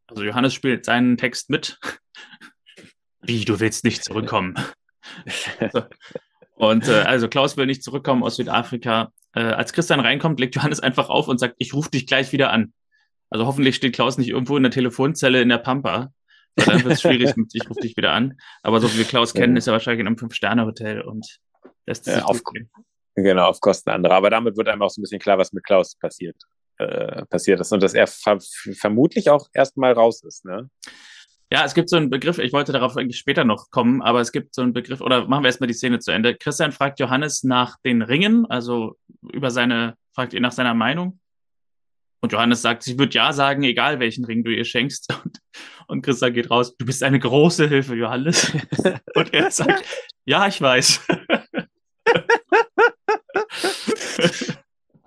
[0.06, 1.80] also Johannes spielt seinen Text mit.
[3.22, 4.56] Wie, du willst nicht zurückkommen?
[6.56, 9.12] Und äh, also Klaus will nicht zurückkommen aus Südafrika.
[9.34, 12.52] Äh, als Christian reinkommt, legt Johannes einfach auf und sagt, ich rufe dich gleich wieder
[12.52, 12.74] an.
[13.30, 16.12] Also hoffentlich steht Klaus nicht irgendwo in der Telefonzelle in der Pampa.
[16.56, 18.38] Weil dann wird es schwierig mit, ich rufe dich wieder an.
[18.62, 21.40] Aber so wie wir Klaus kennen, ist er wahrscheinlich in einem Fünf-Sterne-Hotel und
[21.86, 22.42] lässt es ja, auf,
[23.16, 24.16] Genau, auf Kosten anderer.
[24.16, 26.36] Aber damit wird einem auch so ein bisschen klar, was mit Klaus passiert,
[26.78, 30.46] äh, passiert ist und dass er ver vermutlich auch erstmal raus ist.
[30.46, 30.70] Ne?
[31.52, 34.32] Ja, es gibt so einen Begriff, ich wollte darauf eigentlich später noch kommen, aber es
[34.32, 36.34] gibt so einen Begriff, oder machen wir erstmal die Szene zu Ende.
[36.34, 38.96] Christian fragt Johannes nach den Ringen, also
[39.34, 41.20] über seine, fragt ihn nach seiner Meinung.
[42.22, 45.14] Und Johannes sagt, sie wird ja sagen, egal welchen Ring du ihr schenkst.
[45.24, 45.40] Und,
[45.88, 48.54] und Christian geht raus, du bist eine große Hilfe, Johannes.
[49.16, 49.84] Und er sagt,
[50.24, 51.02] ja, ich weiß.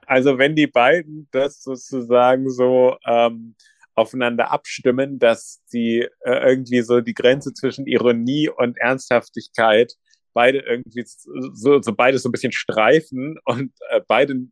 [0.06, 3.56] Also wenn die beiden das sozusagen so ähm,
[3.94, 9.94] aufeinander abstimmen, dass sie äh, irgendwie so die Grenze zwischen Ironie und Ernsthaftigkeit
[10.32, 14.46] beide irgendwie so, so beides so ein bisschen streifen und äh, beide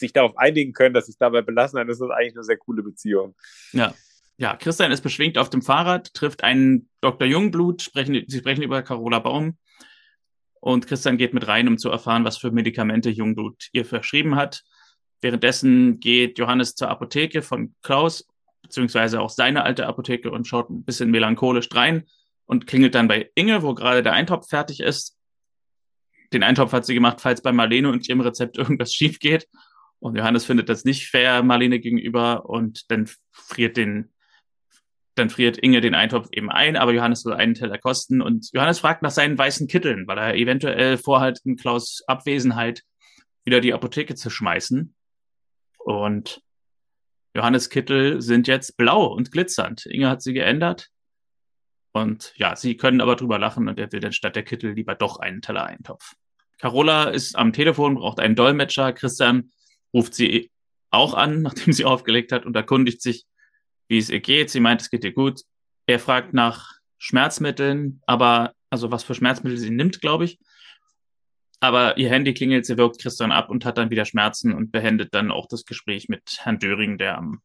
[0.00, 2.82] sich darauf einigen können, dass es dabei belassen, dann ist das eigentlich eine sehr coole
[2.82, 3.36] Beziehung.
[3.72, 3.94] Ja.
[4.36, 7.28] Ja, Christian ist beschwingt auf dem Fahrrad, trifft einen Dr.
[7.28, 9.58] Jungblut, sprechen, sie sprechen über Carola Baum
[10.58, 14.64] und Christian geht mit rein, um zu erfahren, was für Medikamente Jungblut ihr verschrieben hat.
[15.20, 18.26] Währenddessen geht Johannes zur Apotheke von Klaus,
[18.74, 22.08] beziehungsweise auch seine alte Apotheke und schaut ein bisschen melancholisch rein
[22.44, 25.16] und klingelt dann bei Inge, wo gerade der Eintopf fertig ist.
[26.32, 29.46] Den Eintopf hat sie gemacht, falls bei Marlene und ihrem Rezept irgendwas schief geht.
[30.00, 34.10] Und Johannes findet das nicht fair Marlene gegenüber und dann friert den
[35.14, 38.80] dann friert Inge den Eintopf eben ein, aber Johannes will einen Teller kosten und Johannes
[38.80, 42.82] fragt nach seinen weißen Kitteln, weil er eventuell vorhat, in Klaus Abwesenheit
[43.44, 44.92] wieder die Apotheke zu schmeißen.
[45.78, 46.42] Und
[47.34, 49.86] Johannes Kittel sind jetzt blau und glitzernd.
[49.86, 50.88] Inge hat sie geändert.
[51.92, 54.94] Und ja, sie können aber drüber lachen und er will dann statt der Kittel lieber
[54.94, 56.14] doch einen Teller Eintopf.
[56.58, 58.92] Carola ist am Telefon, braucht einen Dolmetscher.
[58.92, 59.52] Christian
[59.92, 60.50] ruft sie
[60.90, 63.26] auch an, nachdem sie aufgelegt hat und erkundigt sich,
[63.88, 64.50] wie es ihr geht.
[64.50, 65.42] Sie meint, es geht ihr gut.
[65.86, 70.38] Er fragt nach Schmerzmitteln, aber also was für Schmerzmittel sie nimmt, glaube ich.
[71.64, 75.14] Aber ihr Handy klingelt, sie wirkt Christian ab und hat dann wieder Schmerzen und beendet
[75.14, 77.40] dann auch das Gespräch mit Herrn Döring, der am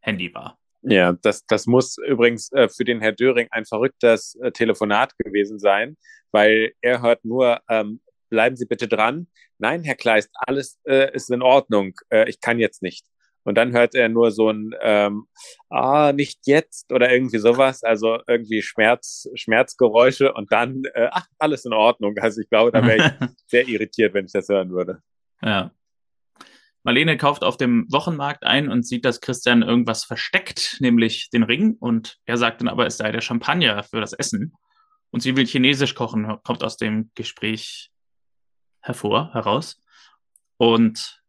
[0.00, 0.58] Handy war.
[0.82, 5.58] Ja, das, das muss übrigens äh, für den Herr Döring ein verrücktes äh, Telefonat gewesen
[5.58, 5.96] sein,
[6.30, 9.26] weil er hört nur, ähm, bleiben Sie bitte dran.
[9.58, 11.94] Nein, Herr Kleist, alles äh, ist in Ordnung.
[12.10, 13.04] Äh, ich kann jetzt nicht.
[13.44, 15.26] Und dann hört er nur so ein ähm,
[15.68, 21.64] Ah, nicht jetzt oder irgendwie sowas, also irgendwie Schmerz, Schmerzgeräusche und dann, äh, ach, alles
[21.64, 22.16] in Ordnung.
[22.18, 25.02] Also ich glaube, da wäre ich sehr irritiert, wenn ich das hören würde.
[25.42, 25.70] Ja.
[26.84, 31.76] Marlene kauft auf dem Wochenmarkt ein und sieht, dass Christian irgendwas versteckt, nämlich den Ring.
[31.80, 34.54] Und er sagt dann aber, es sei der Champagner für das Essen.
[35.10, 37.90] Und sie will Chinesisch kochen, kommt aus dem Gespräch
[38.80, 39.80] hervor, heraus.
[40.56, 41.23] Und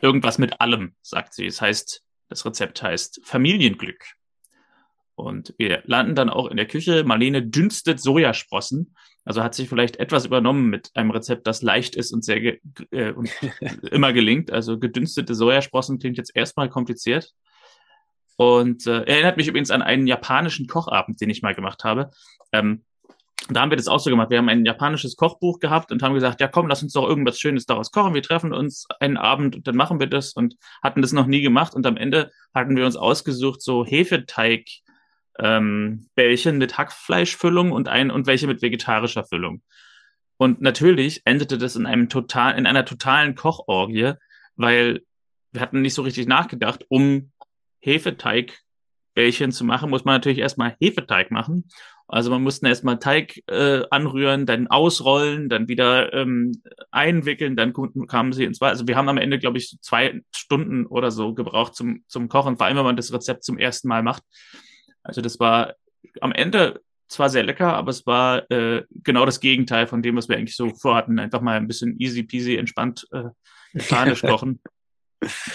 [0.00, 1.46] irgendwas mit allem, sagt sie.
[1.46, 4.04] Es heißt, das Rezept heißt Familienglück.
[5.14, 7.02] Und wir landen dann auch in der Küche.
[7.04, 8.94] Marlene dünstet Sojasprossen.
[9.24, 12.58] Also hat sich vielleicht etwas übernommen mit einem Rezept, das leicht ist und sehr
[12.90, 13.30] äh, und
[13.90, 14.52] immer gelingt.
[14.52, 17.32] Also gedünstete Sojasprossen klingt jetzt erstmal kompliziert.
[18.36, 22.10] Und äh, erinnert mich übrigens an einen japanischen Kochabend, den ich mal gemacht habe.
[22.52, 22.84] Ähm,
[23.48, 24.30] da haben wir das auch so gemacht.
[24.30, 27.38] Wir haben ein japanisches Kochbuch gehabt und haben gesagt, ja komm, lass uns doch irgendwas
[27.38, 28.14] Schönes daraus kochen.
[28.14, 31.42] Wir treffen uns einen Abend und dann machen wir das und hatten das noch nie
[31.42, 31.74] gemacht.
[31.74, 34.66] Und am Ende hatten wir uns ausgesucht, so Hefeteig,
[35.38, 39.62] ähm, Bällchen mit Hackfleischfüllung und ein und welche mit vegetarischer Füllung.
[40.38, 44.14] Und natürlich endete das in einem total, in einer totalen Kochorgie,
[44.56, 45.02] weil
[45.52, 47.32] wir hatten nicht so richtig nachgedacht, um
[47.80, 48.58] Hefeteig
[49.14, 51.68] Bällchen zu machen, muss man natürlich erstmal Hefeteig machen.
[52.08, 57.72] Also man musste erstmal Teig äh, anrühren, dann ausrollen, dann wieder ähm, einwickeln, dann
[58.06, 58.70] kamen sie ins Wasser.
[58.70, 62.56] Also wir haben am Ende, glaube ich, zwei Stunden oder so gebraucht zum, zum Kochen,
[62.56, 64.22] vor allem wenn man das Rezept zum ersten Mal macht.
[65.02, 65.74] Also das war
[66.20, 70.28] am Ende zwar sehr lecker, aber es war äh, genau das Gegenteil von dem, was
[70.28, 71.18] wir eigentlich so vorhatten.
[71.18, 73.24] Einfach mal ein bisschen easy peasy, entspannt, äh,
[73.72, 74.60] japanisch kochen.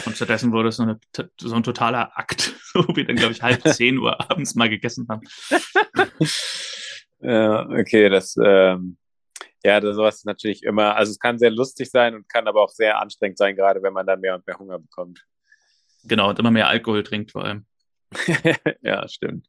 [0.06, 1.00] Und stattdessen wurde es so, eine,
[1.40, 2.56] so ein totaler Akt.
[2.88, 5.22] wo wir dann, glaube ich, halb zehn Uhr abends mal gegessen haben.
[7.20, 8.98] ja, okay, das, ähm,
[9.64, 12.62] ja, das, sowas ist natürlich immer, also es kann sehr lustig sein und kann aber
[12.62, 15.24] auch sehr anstrengend sein, gerade wenn man dann mehr und mehr Hunger bekommt.
[16.04, 17.66] Genau, und immer mehr Alkohol trinkt vor allem.
[18.82, 19.48] ja, stimmt.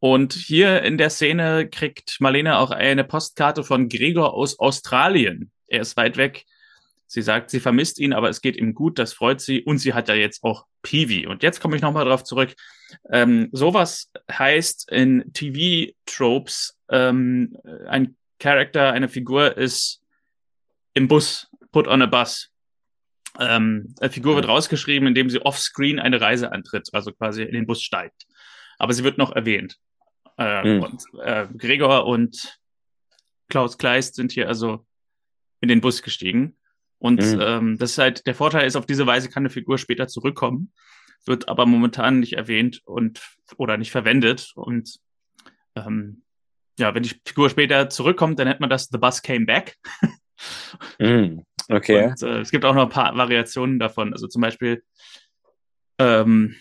[0.00, 5.50] Und hier in der Szene kriegt Marlene auch eine Postkarte von Gregor aus Australien.
[5.66, 6.44] Er ist weit weg.
[7.10, 9.62] Sie sagt, sie vermisst ihn, aber es geht ihm gut, das freut sie.
[9.62, 11.26] Und sie hat ja jetzt auch Peewee.
[11.26, 12.54] Und jetzt komme ich nochmal drauf zurück.
[13.10, 17.56] Ähm, sowas heißt in TV-Tropes, ähm,
[17.86, 20.02] ein Charakter, eine Figur ist
[20.92, 22.50] im Bus, put on a bus.
[23.38, 27.66] Ähm, eine Figur wird rausgeschrieben, indem sie offscreen eine Reise antritt, also quasi in den
[27.66, 28.26] Bus steigt.
[28.78, 29.78] Aber sie wird noch erwähnt.
[30.36, 30.82] Äh, mhm.
[30.82, 32.60] Und äh, Gregor und
[33.48, 34.86] Klaus Kleist sind hier also
[35.62, 36.58] in den Bus gestiegen.
[36.98, 37.40] Und mhm.
[37.40, 40.72] ähm, das ist halt, der Vorteil ist, auf diese Weise kann eine Figur später zurückkommen,
[41.26, 43.20] wird aber momentan nicht erwähnt und
[43.56, 44.52] oder nicht verwendet.
[44.54, 44.98] Und
[45.76, 46.22] ähm,
[46.78, 49.76] ja, wenn die Figur später zurückkommt, dann nennt man das The Bus Came Back.
[50.98, 52.06] mm, okay.
[52.06, 54.12] Und, äh, es gibt auch noch ein paar Variationen davon.
[54.12, 54.82] Also zum Beispiel
[55.98, 56.56] ähm,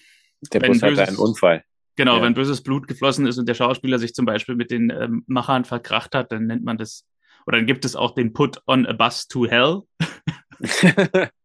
[0.54, 1.64] der Bus hatte einen Unfall.
[1.96, 2.22] Genau, ja.
[2.22, 5.66] wenn böses Blut geflossen ist und der Schauspieler sich zum Beispiel mit den ähm, Machern
[5.66, 7.08] verkracht hat, dann nennt man das,
[7.48, 9.82] oder dann gibt es auch den Put on a Bus to Hell,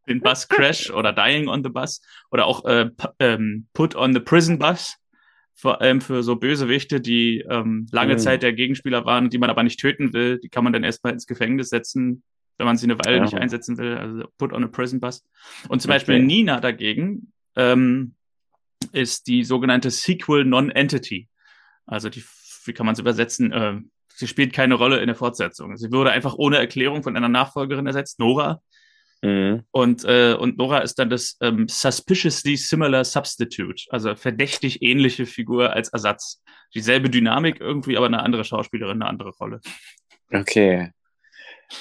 [0.09, 2.01] den Bus Crash oder Dying on the Bus,
[2.31, 4.97] oder auch äh, ähm, Put on the Prison Bus,
[5.55, 8.19] vor allem für so Bösewichte, die ähm, lange mhm.
[8.19, 11.13] Zeit der Gegenspieler waren, die man aber nicht töten will, die kann man dann erstmal
[11.13, 12.23] ins Gefängnis setzen,
[12.59, 13.23] wenn man sie eine Weile ja.
[13.23, 15.25] nicht einsetzen will, also Put on a Prison Bus.
[15.69, 15.99] Und zum okay.
[15.99, 18.15] Beispiel Nina dagegen, ähm,
[18.93, 21.29] ist die sogenannte Sequel Non-Entity.
[21.87, 22.25] Also die,
[22.65, 23.53] wie kann man es übersetzen?
[23.53, 25.77] Äh, sie spielt keine Rolle in der Fortsetzung.
[25.77, 28.61] Sie wurde einfach ohne Erklärung von einer Nachfolgerin ersetzt, Nora.
[29.23, 29.63] Mhm.
[29.71, 35.73] Und, äh, und Nora ist dann das ähm, Suspiciously Similar Substitute, also verdächtig ähnliche Figur
[35.73, 36.43] als Ersatz.
[36.75, 39.61] Dieselbe Dynamik irgendwie, aber eine andere Schauspielerin, eine andere Rolle.
[40.33, 40.91] Okay.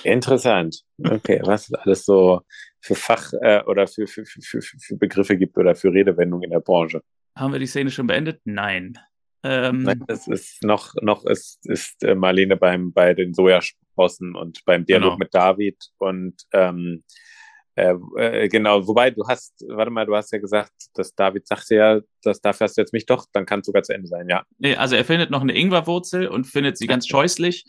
[0.04, 0.84] Interessant.
[1.04, 2.42] Okay, was ist alles so
[2.80, 6.60] für Fach äh, oder für, für, für, für, Begriffe gibt oder für Redewendungen in der
[6.60, 7.02] Branche.
[7.36, 8.42] Haben wir die Szene schon beendet?
[8.46, 8.98] Nein.
[9.44, 14.64] Ähm, Nein, es ist noch, noch ist, ist äh, Marlene beim, bei den Sojasprossen und
[14.66, 15.18] beim Dialog genau.
[15.18, 17.04] mit David und ähm,
[17.76, 21.76] äh, äh, genau, wobei du hast, warte mal, du hast ja gesagt, dass David sagte
[21.76, 24.28] ja, das dafür hast du jetzt mich doch, dann kann es sogar zu Ende sein,
[24.28, 24.43] ja.
[24.57, 27.65] Nee, also er findet noch eine Ingwerwurzel und findet sie ganz scheußlich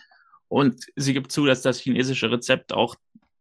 [0.48, 2.96] und sie gibt zu, dass das chinesische Rezept auch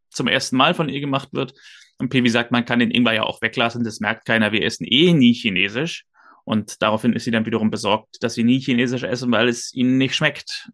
[0.09, 1.53] zum ersten Mal von ihr gemacht wird.
[1.97, 4.85] Und Pevi sagt, man kann den Ingwer ja auch weglassen, das merkt keiner, wir essen
[4.87, 6.05] eh nie chinesisch.
[6.43, 9.97] Und daraufhin ist sie dann wiederum besorgt, dass sie nie chinesisch essen, weil es ihnen
[9.97, 10.69] nicht schmeckt.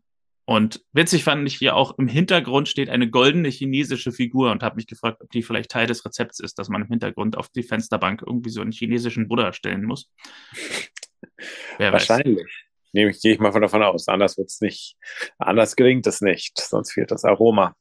[0.49, 4.77] Und witzig fand ich hier auch, im Hintergrund steht eine goldene chinesische Figur und habe
[4.77, 7.63] mich gefragt, ob die vielleicht Teil des Rezepts ist, dass man im Hintergrund auf die
[7.63, 10.09] Fensterbank irgendwie so einen chinesischen Buddha stellen muss.
[11.77, 12.45] Wer Wahrscheinlich.
[12.45, 12.91] Weiß.
[12.93, 14.07] Nehme ich, gehe ich mal davon aus.
[14.07, 14.95] Anders wird es nicht,
[15.37, 17.75] anders gelingt es nicht, sonst fehlt das Aroma.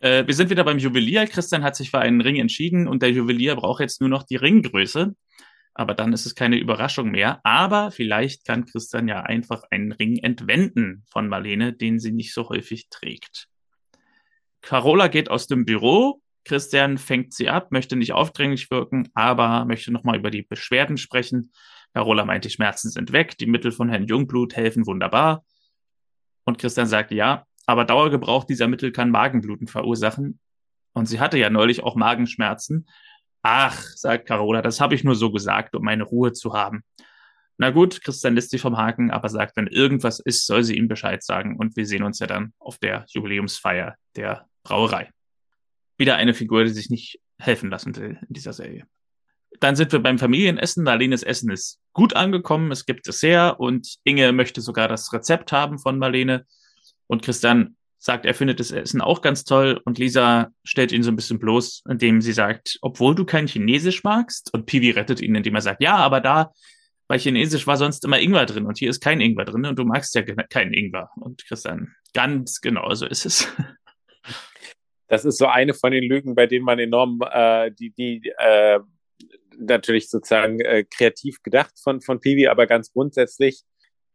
[0.00, 1.26] Äh, wir sind wieder beim Juwelier.
[1.26, 4.36] Christian hat sich für einen Ring entschieden und der Juwelier braucht jetzt nur noch die
[4.36, 5.14] Ringgröße.
[5.80, 7.40] Aber dann ist es keine Überraschung mehr.
[7.42, 12.50] Aber vielleicht kann Christian ja einfach einen Ring entwenden von Marlene, den sie nicht so
[12.50, 13.48] häufig trägt.
[14.60, 16.20] Carola geht aus dem Büro.
[16.44, 21.50] Christian fängt sie ab, möchte nicht aufdringlich wirken, aber möchte nochmal über die Beschwerden sprechen.
[21.94, 25.46] Carola meint, die Schmerzen sind weg, die Mittel von Herrn Jungblut helfen wunderbar.
[26.44, 30.40] Und Christian sagt, ja, aber Dauergebrauch dieser Mittel kann Magenbluten verursachen.
[30.92, 32.86] Und sie hatte ja neulich auch Magenschmerzen.
[33.42, 36.84] Ach, sagt Carola, das habe ich nur so gesagt, um meine Ruhe zu haben.
[37.56, 40.88] Na gut, Christian lässt sie vom Haken, aber sagt, wenn irgendwas ist, soll sie ihm
[40.88, 41.56] Bescheid sagen.
[41.56, 45.10] Und wir sehen uns ja dann auf der Jubiläumsfeier der Brauerei.
[45.98, 48.86] Wieder eine Figur, die sich nicht helfen lassen will in dieser Serie.
[49.58, 50.84] Dann sind wir beim Familienessen.
[50.84, 52.70] Marlenes Essen ist gut angekommen.
[52.72, 56.46] Es gibt Dessert und Inge möchte sogar das Rezept haben von Marlene.
[57.08, 61.12] Und Christian sagt, er findet das Essen auch ganz toll und Lisa stellt ihn so
[61.12, 65.34] ein bisschen bloß, indem sie sagt, obwohl du kein Chinesisch magst und Piwi rettet ihn,
[65.34, 66.52] indem er sagt, ja, aber da
[67.08, 69.84] bei Chinesisch war sonst immer Ingwer drin und hier ist kein Ingwer drin und du
[69.84, 71.10] magst ja keinen Ingwer.
[71.16, 73.48] Und Christian, ganz genau so ist es.
[75.08, 78.78] Das ist so eine von den Lügen, bei denen man enorm äh, die, die äh,
[79.58, 83.64] natürlich sozusagen äh, kreativ gedacht von, von Piwi, aber ganz grundsätzlich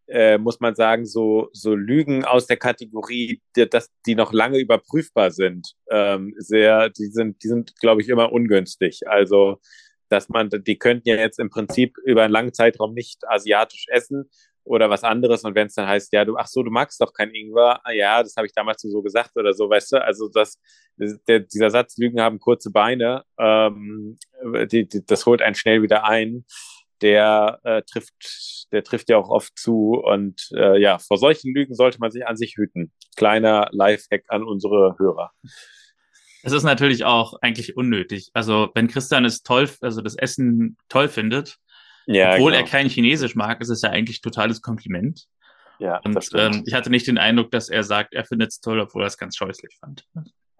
[0.07, 4.59] äh, muss man sagen, so, so Lügen aus der Kategorie, die, dass die noch lange
[4.59, 9.01] überprüfbar sind, ähm, sehr, die sind, die sind, glaube ich, immer ungünstig.
[9.07, 9.59] Also,
[10.09, 14.29] dass man, die könnten ja jetzt im Prinzip über einen langen Zeitraum nicht asiatisch essen
[14.63, 15.43] oder was anderes.
[15.43, 17.91] Und wenn es dann heißt, ja, du, ach so, du magst doch kein Ingwer, ah,
[17.91, 20.59] ja, das habe ich damals so gesagt oder so, weißt du, also das,
[20.97, 24.17] der, dieser Satz, Lügen haben kurze Beine, ähm,
[24.71, 26.45] die, die, das holt einen schnell wieder ein
[27.01, 30.01] der äh, trifft, der trifft ja auch oft zu.
[30.03, 32.91] Und äh, ja, vor solchen Lügen sollte man sich an sich hüten.
[33.15, 35.31] Kleiner Lifehack an unsere Hörer.
[36.43, 38.29] Es ist natürlich auch eigentlich unnötig.
[38.33, 41.57] Also, wenn Christian es toll, also das Essen toll findet,
[42.05, 42.63] ja, obwohl genau.
[42.63, 45.25] er kein Chinesisch mag, ist es ja eigentlich totales Kompliment.
[45.79, 48.79] Ja, und ähm, ich hatte nicht den Eindruck, dass er sagt, er findet es toll,
[48.79, 50.05] obwohl er es ganz scheußlich fand.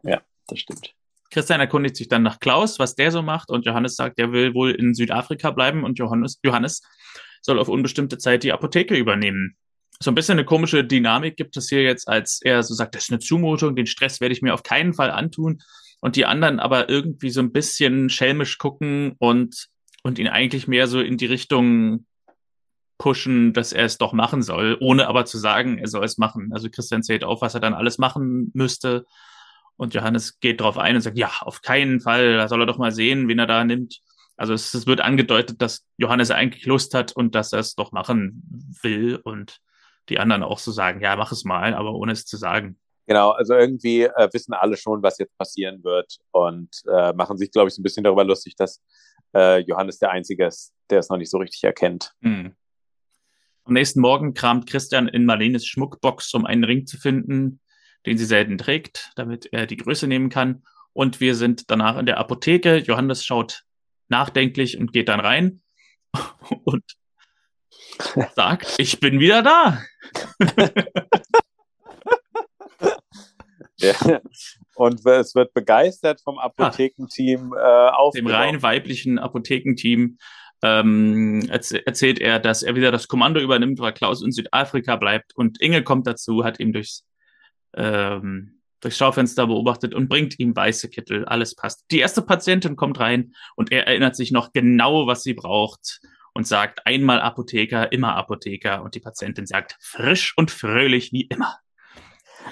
[0.04, 0.94] Ja, das stimmt.
[1.32, 4.54] Christian erkundigt sich dann nach Klaus, was der so macht, und Johannes sagt, er will
[4.54, 6.82] wohl in Südafrika bleiben und Johannes, Johannes
[7.42, 9.56] soll auf unbestimmte Zeit die Apotheke übernehmen.
[10.00, 13.04] So ein bisschen eine komische Dynamik gibt es hier jetzt, als er so sagt, das
[13.04, 15.62] ist eine Zumutung, den Stress werde ich mir auf keinen Fall antun.
[16.02, 19.68] Und die anderen aber irgendwie so ein bisschen schelmisch gucken und,
[20.04, 22.06] und ihn eigentlich mehr so in die Richtung
[22.98, 26.52] pushen, dass er es doch machen soll, ohne aber zu sagen, er soll es machen.
[26.54, 29.06] Also Christian zählt auf, was er dann alles machen müsste.
[29.78, 32.78] Und Johannes geht darauf ein und sagt, ja, auf keinen Fall, da soll er doch
[32.78, 34.00] mal sehen, wen er da nimmt.
[34.38, 37.92] Also es, es wird angedeutet, dass Johannes eigentlich Lust hat und dass er es doch
[37.92, 39.60] machen will und
[40.10, 42.78] die anderen auch so sagen, ja, mach es mal, aber ohne es zu sagen.
[43.08, 47.52] Genau, also irgendwie äh, wissen alle schon, was jetzt passieren wird und äh, machen sich,
[47.52, 48.82] glaube ich, so ein bisschen darüber lustig, dass
[49.36, 52.14] äh, Johannes der Einzige ist, der es noch nicht so richtig erkennt.
[52.22, 52.56] Mhm.
[53.64, 57.60] Am nächsten Morgen kramt Christian in Marlenes Schmuckbox, um einen Ring zu finden,
[58.06, 60.64] den sie selten trägt, damit er die Größe nehmen kann.
[60.94, 62.78] Und wir sind danach in der Apotheke.
[62.78, 63.64] Johannes schaut
[64.08, 65.62] nachdenklich und geht dann rein
[66.64, 66.84] und
[68.36, 69.82] sagt, ich bin wieder da.
[73.78, 74.22] ja.
[74.76, 78.14] Und es wird begeistert vom Apothekenteam äh, auf.
[78.14, 80.18] Dem rein weiblichen Apothekenteam
[80.62, 85.36] ähm, erzählt er, dass er wieder das Kommando übernimmt, weil Klaus in Südafrika bleibt.
[85.36, 87.06] Und Inge kommt dazu, hat ihm durchs
[87.76, 91.26] ähm, durchs Schaufenster beobachtet und bringt ihm weiße Kittel.
[91.26, 91.86] Alles passt.
[91.92, 96.02] Die erste Patientin kommt rein und er erinnert sich noch genau, was sie braucht
[96.34, 98.84] und sagt einmal Apotheker, immer Apotheker.
[98.84, 101.58] Und die Patientin sagt frisch und fröhlich wie immer.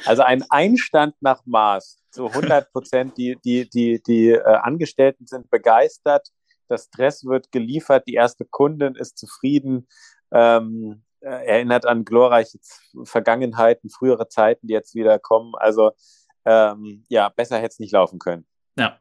[0.06, 3.18] Also ein Einstand nach Maß zu 100 Prozent.
[3.18, 6.30] Die, die, die, die äh, Angestellten sind begeistert.
[6.68, 8.08] Das Dress wird geliefert.
[8.08, 9.88] Die erste Kundin ist zufrieden.
[10.32, 12.60] Ähm, äh, erinnert an glorreiche
[13.04, 15.54] Vergangenheiten, frühere Zeiten, die jetzt wieder kommen.
[15.56, 15.92] Also
[16.46, 18.46] ähm, ja, besser hätte es nicht laufen können.
[18.78, 19.00] Ja.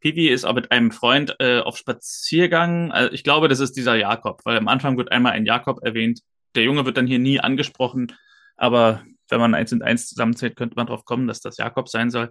[0.00, 2.90] Pivi ist auch mit einem Freund äh, auf Spaziergang.
[2.90, 6.20] Also ich glaube, das ist dieser Jakob, weil am Anfang wird einmal ein Jakob erwähnt.
[6.54, 8.16] Der Junge wird dann hier nie angesprochen,
[8.56, 12.10] aber wenn man eins und eins zusammenzählt, könnte man darauf kommen, dass das Jakob sein
[12.10, 12.30] soll.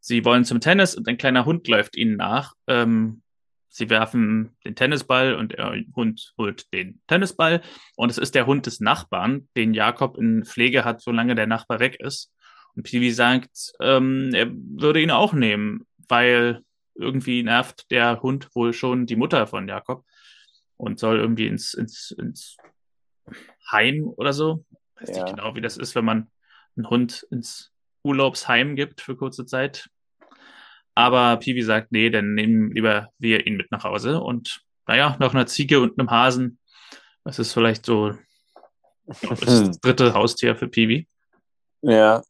[0.00, 2.52] Sie wollen zum Tennis und ein kleiner Hund läuft ihnen nach.
[2.68, 3.22] Ähm,
[3.68, 7.62] Sie werfen den Tennisball und der Hund holt den Tennisball.
[7.96, 11.78] Und es ist der Hund des Nachbarn, den Jakob in Pflege hat, solange der Nachbar
[11.78, 12.32] weg ist.
[12.74, 16.62] Und Piwi sagt, ähm, er würde ihn auch nehmen, weil
[16.94, 20.04] irgendwie nervt der Hund wohl schon die Mutter von Jakob
[20.76, 22.56] und soll irgendwie ins, ins, ins
[23.70, 24.64] Heim oder so.
[25.00, 25.24] Ich weiß ja.
[25.24, 26.30] nicht genau, wie das ist, wenn man
[26.76, 29.88] einen Hund ins Urlaubsheim gibt für kurze Zeit.
[30.96, 34.18] Aber Piwi sagt, nee, dann nehmen lieber wir ihn mit nach Hause.
[34.20, 36.58] Und naja, nach einer Ziege und einem Hasen,
[37.22, 38.14] das ist vielleicht so
[39.06, 41.06] das dritte Haustier für Piwi.
[41.82, 42.22] Ja.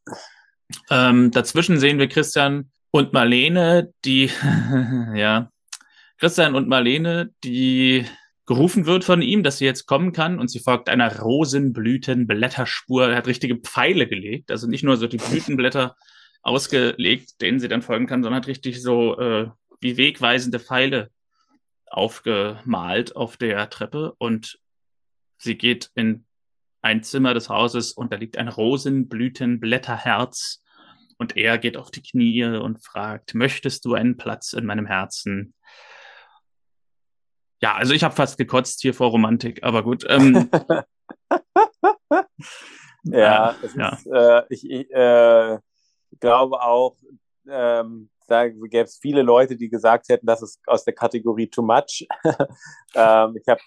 [0.91, 4.31] Ähm, dazwischen sehen wir Christian und Marlene, die,
[5.15, 5.49] ja,
[6.19, 8.05] Christian und Marlene, die
[8.47, 13.11] gerufen wird von ihm, dass sie jetzt kommen kann und sie folgt einer Rosenblütenblätterspur.
[13.11, 15.97] Er hat richtige Pfeile gelegt, also nicht nur so die Blütenblätter
[16.47, 21.11] ausgelegt, denen sie dann folgen kann, sondern hat richtig so äh, wie wegweisende Pfeile
[21.87, 24.61] aufgemalt auf der Treppe und
[25.39, 26.25] sie geht in
[26.83, 30.63] ein Zimmer des Hauses und da liegt ein Rosenblütenblätterherz
[31.19, 35.53] und er geht auf die Knie und fragt, möchtest du einen Platz in meinem Herzen?
[37.61, 40.05] Ja, also ich habe fast gekotzt hier vor Romantik, aber gut.
[40.09, 40.49] Ähm,
[43.03, 43.89] ja, äh, ja.
[43.95, 45.59] Ist, äh, ich, äh,
[46.21, 46.97] glaube auch,
[47.49, 51.63] ähm, da gäbe es viele Leute, die gesagt hätten, das ist aus der Kategorie too
[51.63, 52.07] much.
[52.95, 53.61] ähm, ich habe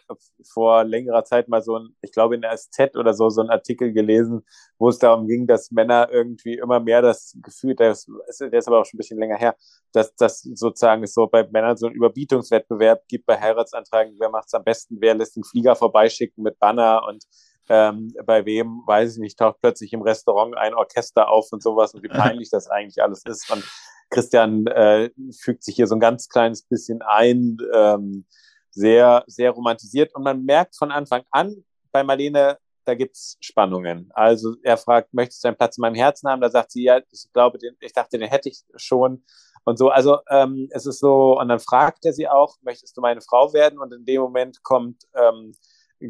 [0.51, 3.49] vor längerer Zeit mal so ein, ich glaube in der SZ oder so, so einen
[3.49, 4.45] Artikel gelesen,
[4.77, 8.09] wo es darum ging, dass Männer irgendwie immer mehr das Gefühl, ist,
[8.39, 9.55] der ist aber auch schon ein bisschen länger her,
[9.93, 14.47] dass das sozusagen es so bei Männern so einen Überbietungswettbewerb gibt bei Heiratsantragen, wer macht
[14.47, 17.03] es am besten, wer lässt den Flieger vorbeischicken mit Banner?
[17.07, 17.23] Und
[17.70, 21.93] ähm, bei wem, weiß ich nicht, taucht plötzlich im Restaurant ein Orchester auf und sowas
[21.93, 23.49] und wie peinlich das eigentlich alles ist.
[23.51, 23.63] Und
[24.09, 28.26] Christian äh, fügt sich hier so ein ganz kleines bisschen ein, ähm,
[28.72, 30.15] sehr, sehr romantisiert.
[30.15, 34.09] Und man merkt von Anfang an bei Marlene, da gibt's Spannungen.
[34.13, 36.41] Also er fragt, möchtest du einen Platz in meinem Herzen haben?
[36.41, 39.24] Da sagt sie, ja, ich glaube, den, ich dachte, den hätte ich schon.
[39.63, 39.89] und so.
[39.89, 43.53] Also ähm, es ist so, und dann fragt er sie auch, möchtest du meine Frau
[43.53, 43.78] werden?
[43.78, 45.53] Und in dem Moment kommt, ähm,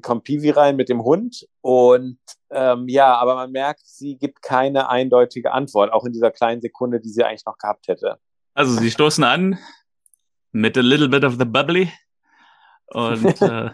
[0.02, 1.48] kommt Pivi rein mit dem Hund.
[1.62, 2.20] Und
[2.52, 7.00] ähm, ja, aber man merkt, sie gibt keine eindeutige Antwort, auch in dieser kleinen Sekunde,
[7.00, 8.20] die sie eigentlich noch gehabt hätte.
[8.54, 9.58] Also sie stoßen an
[10.52, 11.92] mit a little bit of the bubbly
[12.88, 13.72] und äh,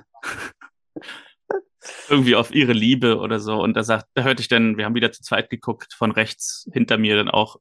[2.10, 3.62] irgendwie auf ihre Liebe oder so.
[3.62, 6.68] Und da sagt, da hörte ich dann, wir haben wieder zu zweit geguckt, von rechts
[6.72, 7.58] hinter mir dann auch,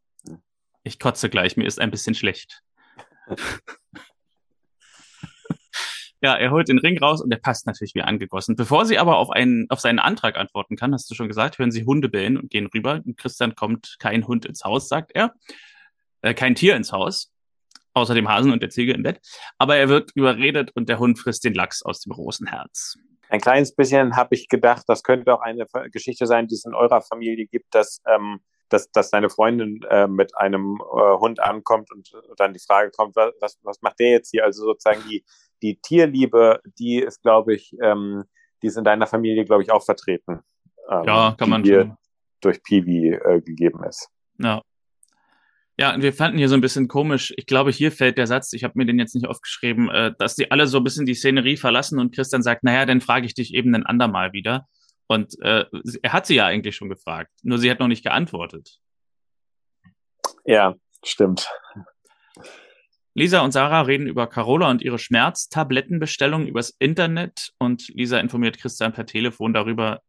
[0.82, 2.62] ich kotze gleich, mir ist ein bisschen schlecht.
[6.24, 8.56] ja, er holt den Ring raus und der passt natürlich wie angegossen.
[8.56, 11.70] Bevor sie aber auf einen, auf seinen Antrag antworten kann, hast du schon gesagt, hören
[11.70, 13.02] sie Hunde bellen und gehen rüber.
[13.04, 15.34] Und Christian kommt kein Hund ins Haus, sagt er.
[16.22, 17.30] Äh, kein Tier ins Haus.
[17.92, 19.20] Außer dem Hasen und der Ziege im Bett.
[19.58, 22.96] Aber er wird überredet und der Hund frisst den Lachs aus dem Rosenherz.
[23.28, 26.74] Ein kleines bisschen habe ich gedacht, das könnte auch eine Geschichte sein, die es in
[26.74, 28.40] eurer Familie gibt, dass, ähm,
[28.74, 33.14] dass, dass deine Freundin äh, mit einem äh, Hund ankommt und dann die Frage kommt,
[33.16, 34.44] was, was macht der jetzt hier?
[34.44, 35.24] Also sozusagen die,
[35.62, 38.24] die Tierliebe, die ist, glaube ich, ähm,
[38.62, 40.40] die ist in deiner Familie, glaube ich, auch vertreten.
[40.90, 41.96] Ähm, ja, kann man schon.
[42.40, 44.10] Durch Piwi äh, gegeben ist.
[44.38, 44.60] Ja,
[45.76, 47.34] ja, und wir fanden hier so ein bisschen komisch.
[47.36, 50.36] Ich glaube, hier fällt der Satz, ich habe mir den jetzt nicht aufgeschrieben, äh, dass
[50.36, 53.34] die alle so ein bisschen die Szenerie verlassen und Christian sagt, naja, dann frage ich
[53.34, 54.68] dich eben ein andermal wieder.
[55.06, 55.66] Und äh,
[56.02, 58.78] er hat sie ja eigentlich schon gefragt, nur sie hat noch nicht geantwortet.
[60.44, 60.74] Ja,
[61.04, 61.48] stimmt.
[63.14, 68.92] Lisa und Sarah reden über Carola und ihre Schmerztablettenbestellung übers Internet und Lisa informiert Christian
[68.92, 70.02] per Telefon darüber,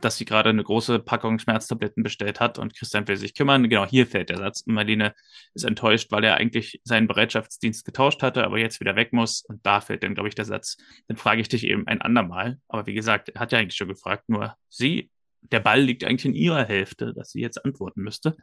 [0.00, 3.68] dass sie gerade eine große Packung Schmerztabletten bestellt hat und Christian will sich kümmern.
[3.68, 4.64] Genau, hier fällt der Satz.
[4.66, 5.14] Marlene
[5.54, 9.42] ist enttäuscht, weil er eigentlich seinen Bereitschaftsdienst getauscht hatte, aber jetzt wieder weg muss.
[9.42, 10.76] Und da fällt dann, glaube ich, der Satz.
[11.08, 12.58] Dann frage ich dich eben ein andermal.
[12.68, 15.10] Aber wie gesagt, er hat ja eigentlich schon gefragt, nur sie,
[15.40, 18.36] der Ball liegt eigentlich in ihrer Hälfte, dass sie jetzt antworten müsste.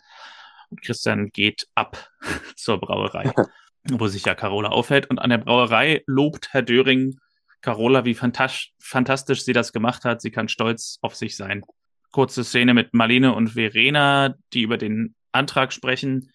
[0.69, 2.09] Und Christian geht ab
[2.55, 3.31] zur Brauerei,
[3.89, 5.09] wo sich ja Carola aufhält.
[5.09, 7.19] Und an der Brauerei lobt Herr Döring
[7.61, 10.21] Carola, wie fantastisch sie das gemacht hat.
[10.21, 11.63] Sie kann stolz auf sich sein.
[12.11, 16.31] Kurze Szene mit Marlene und Verena, die über den Antrag sprechen.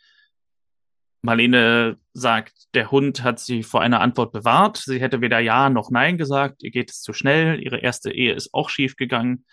[1.22, 4.76] Marlene sagt, der Hund hat sie vor einer Antwort bewahrt.
[4.76, 6.62] Sie hätte weder Ja noch Nein gesagt.
[6.62, 7.60] Ihr geht es zu schnell.
[7.60, 9.46] Ihre erste Ehe ist auch schief gegangen.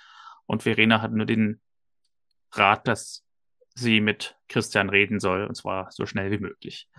[0.45, 1.61] Und Verena hat nur den
[2.51, 3.24] Rat, dass
[3.74, 6.89] sie mit Christian reden soll, und zwar so schnell wie möglich.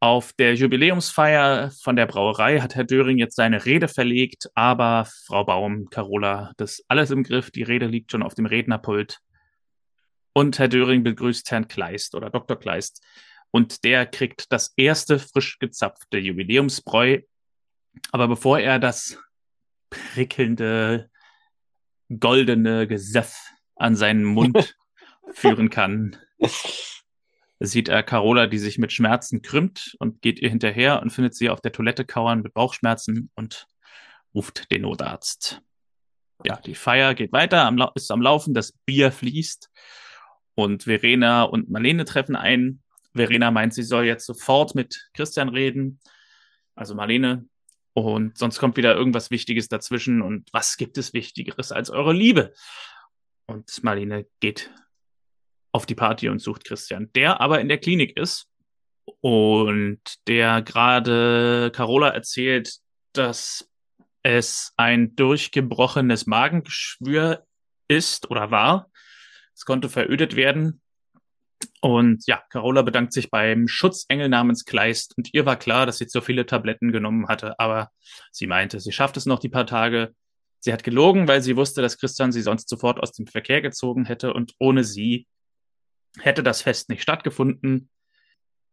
[0.00, 5.44] Auf der Jubiläumsfeier von der Brauerei hat Herr Döring jetzt seine Rede verlegt, aber Frau
[5.44, 7.50] Baum, Carola, das alles im Griff.
[7.50, 9.18] Die Rede liegt schon auf dem Rednerpult.
[10.34, 12.56] Und Herr Döring begrüßt Herrn Kleist oder Dr.
[12.56, 13.04] Kleist.
[13.50, 17.22] Und der kriegt das erste frisch gezapfte Jubiläumsbräu.
[18.12, 19.18] Aber bevor er das
[19.90, 21.10] prickelnde,
[22.20, 24.76] goldene Gesöff an seinen Mund
[25.32, 26.16] führen kann,
[27.60, 31.50] sieht er Carola, die sich mit Schmerzen krümmt und geht ihr hinterher und findet sie
[31.50, 33.66] auf der Toilette kauern mit Bauchschmerzen und
[34.34, 35.60] ruft den Notarzt.
[36.44, 39.70] Ja, die Feier geht weiter, am ist am Laufen, das Bier fließt
[40.54, 42.82] und Verena und Marlene treffen ein.
[43.12, 45.98] Verena meint, sie soll jetzt sofort mit Christian reden,
[46.76, 47.48] also Marlene,
[47.94, 52.52] und sonst kommt wieder irgendwas Wichtiges dazwischen und was gibt es Wichtigeres als eure Liebe?
[53.46, 54.70] Und Marlene geht
[55.78, 58.48] auf die Party und sucht Christian, der aber in der Klinik ist
[59.20, 62.78] und der gerade Carola erzählt,
[63.12, 63.70] dass
[64.24, 67.46] es ein durchgebrochenes Magengeschwür
[67.86, 68.90] ist oder war.
[69.54, 70.82] Es konnte verödet werden.
[71.80, 76.08] Und ja, Carola bedankt sich beim Schutzengel namens Kleist und ihr war klar, dass sie
[76.08, 77.92] zu viele Tabletten genommen hatte, aber
[78.32, 80.12] sie meinte, sie schafft es noch die paar Tage.
[80.58, 84.06] Sie hat gelogen, weil sie wusste, dass Christian sie sonst sofort aus dem Verkehr gezogen
[84.06, 85.28] hätte und ohne sie
[86.20, 87.90] hätte das Fest nicht stattgefunden.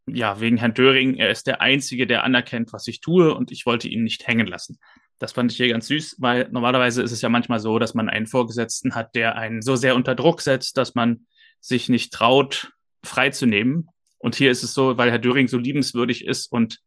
[0.08, 3.66] Ja, wegen Herrn Döring, er ist der Einzige, der anerkennt, was ich tue und ich
[3.66, 4.78] wollte ihn nicht hängen lassen.
[5.18, 8.10] Das fand ich hier ganz süß, weil normalerweise ist es ja manchmal so, dass man
[8.10, 11.26] einen Vorgesetzten hat, der einen so sehr unter Druck setzt, dass man
[11.60, 12.74] sich nicht traut,
[13.04, 13.90] freizunehmen.
[14.18, 16.80] Und hier ist es so, weil Herr Döring so liebenswürdig ist und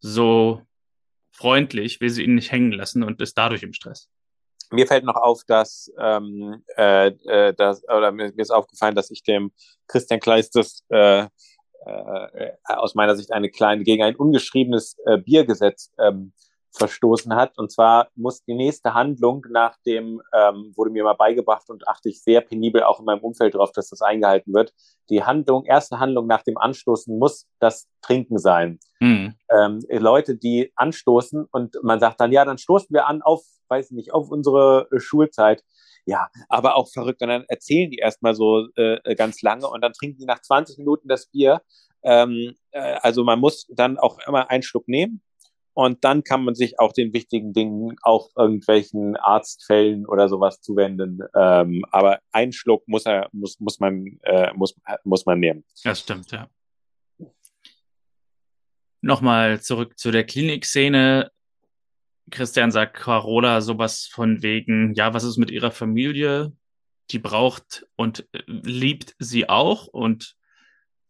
[0.00, 0.62] so
[1.32, 4.10] freundlich, will sie ihn nicht hängen lassen und ist dadurch im Stress
[4.70, 9.10] mir fällt noch auf, dass, ähm, äh, äh, dass oder mir, mir ist aufgefallen, dass
[9.10, 9.52] ich dem
[9.86, 11.26] Christian Kleist das äh,
[11.86, 16.32] äh, aus meiner Sicht eine kleine gegen ein ungeschriebenes äh, Biergesetz ähm,
[16.76, 17.58] verstoßen hat.
[17.58, 22.08] Und zwar muss die nächste Handlung nach dem, ähm, wurde mir mal beigebracht und achte
[22.08, 24.72] ich sehr penibel auch in meinem Umfeld darauf, dass das eingehalten wird.
[25.10, 28.78] Die Handlung, erste Handlung nach dem Anstoßen muss das Trinken sein.
[29.00, 29.34] Mhm.
[29.50, 33.92] Ähm, Leute, die anstoßen und man sagt dann, ja, dann stoßen wir an auf, weiß
[33.92, 35.62] nicht, auf unsere Schulzeit.
[36.04, 37.20] Ja, aber auch verrückt.
[37.22, 40.78] Und dann erzählen die erstmal so äh, ganz lange und dann trinken die nach 20
[40.78, 41.62] Minuten das Bier.
[42.04, 45.20] Ähm, äh, also man muss dann auch immer einen Schluck nehmen
[45.76, 51.18] und dann kann man sich auch den wichtigen Dingen, auch irgendwelchen Arztfällen oder sowas zuwenden.
[51.34, 54.74] Ähm, aber einen Schluck muss er, muss, muss man, äh, muss,
[55.04, 55.64] muss man nehmen.
[55.84, 56.48] Das stimmt, ja.
[59.02, 61.30] Nochmal zurück zu der Klinikszene.
[62.30, 66.52] Christian sagt Carola sowas von wegen, ja, was ist mit ihrer Familie?
[67.10, 70.35] Die braucht und liebt sie auch und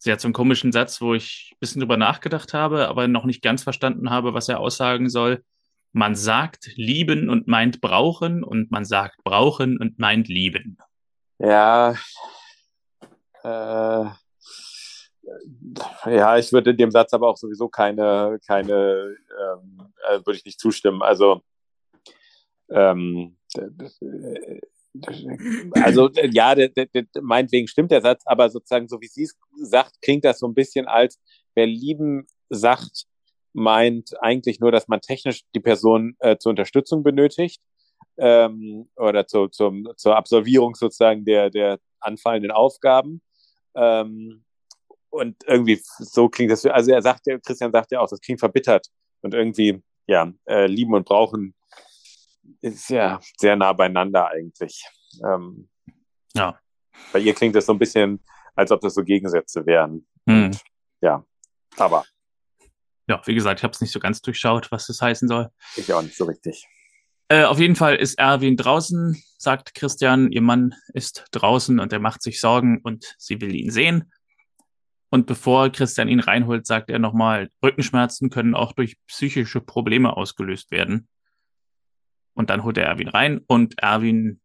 [0.06, 3.24] Sie hat so einen komischen Satz, wo ich ein bisschen drüber nachgedacht habe, aber noch
[3.24, 5.42] nicht ganz verstanden habe, was er aussagen soll.
[5.90, 10.78] Man sagt lieben und meint brauchen und man sagt brauchen und meint lieben.
[11.40, 11.96] Ja,
[13.42, 14.04] äh,
[16.04, 20.60] ja, ich würde dem Satz aber auch sowieso keine, keine, ähm, äh, würde ich nicht
[20.60, 21.02] zustimmen.
[21.02, 21.42] Also,
[22.70, 23.36] ähm,
[25.74, 29.36] also ja, der, der, der, meinetwegen stimmt der Satz, aber sozusagen, so wie sie es
[29.56, 31.20] sagt, klingt das so ein bisschen als,
[31.54, 33.06] wer lieben sagt,
[33.52, 37.62] meint eigentlich nur, dass man technisch die Person äh, zur Unterstützung benötigt
[38.18, 43.22] ähm, oder zu, zum, zur Absolvierung sozusagen der, der anfallenden Aufgaben.
[43.74, 44.44] Ähm,
[45.10, 48.40] und irgendwie so klingt das, also er sagt ja, Christian sagt ja auch, das klingt
[48.40, 48.88] verbittert
[49.22, 51.54] und irgendwie, ja, äh, lieben und brauchen
[52.60, 54.84] ist ja sehr nah beieinander eigentlich.
[55.24, 55.68] Ähm,
[56.34, 56.58] ja.
[57.12, 58.22] Bei ihr klingt das so ein bisschen,
[58.54, 60.06] als ob das so Gegensätze wären.
[60.28, 60.50] Hm.
[61.00, 61.24] Ja,
[61.76, 62.04] aber.
[63.08, 65.50] Ja, wie gesagt, ich habe es nicht so ganz durchschaut, was das heißen soll.
[65.76, 66.66] Ich auch nicht so richtig.
[67.28, 70.30] Äh, auf jeden Fall ist Erwin draußen, sagt Christian.
[70.30, 74.12] Ihr Mann ist draußen und er macht sich Sorgen und sie will ihn sehen.
[75.10, 80.70] Und bevor Christian ihn reinholt, sagt er nochmal, Rückenschmerzen können auch durch psychische Probleme ausgelöst
[80.70, 81.08] werden.
[82.36, 84.40] Und dann holt er Erwin rein und Erwin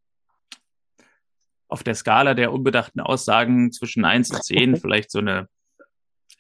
[1.68, 5.50] auf der Skala der unbedachten Aussagen zwischen 1 und 10 vielleicht so eine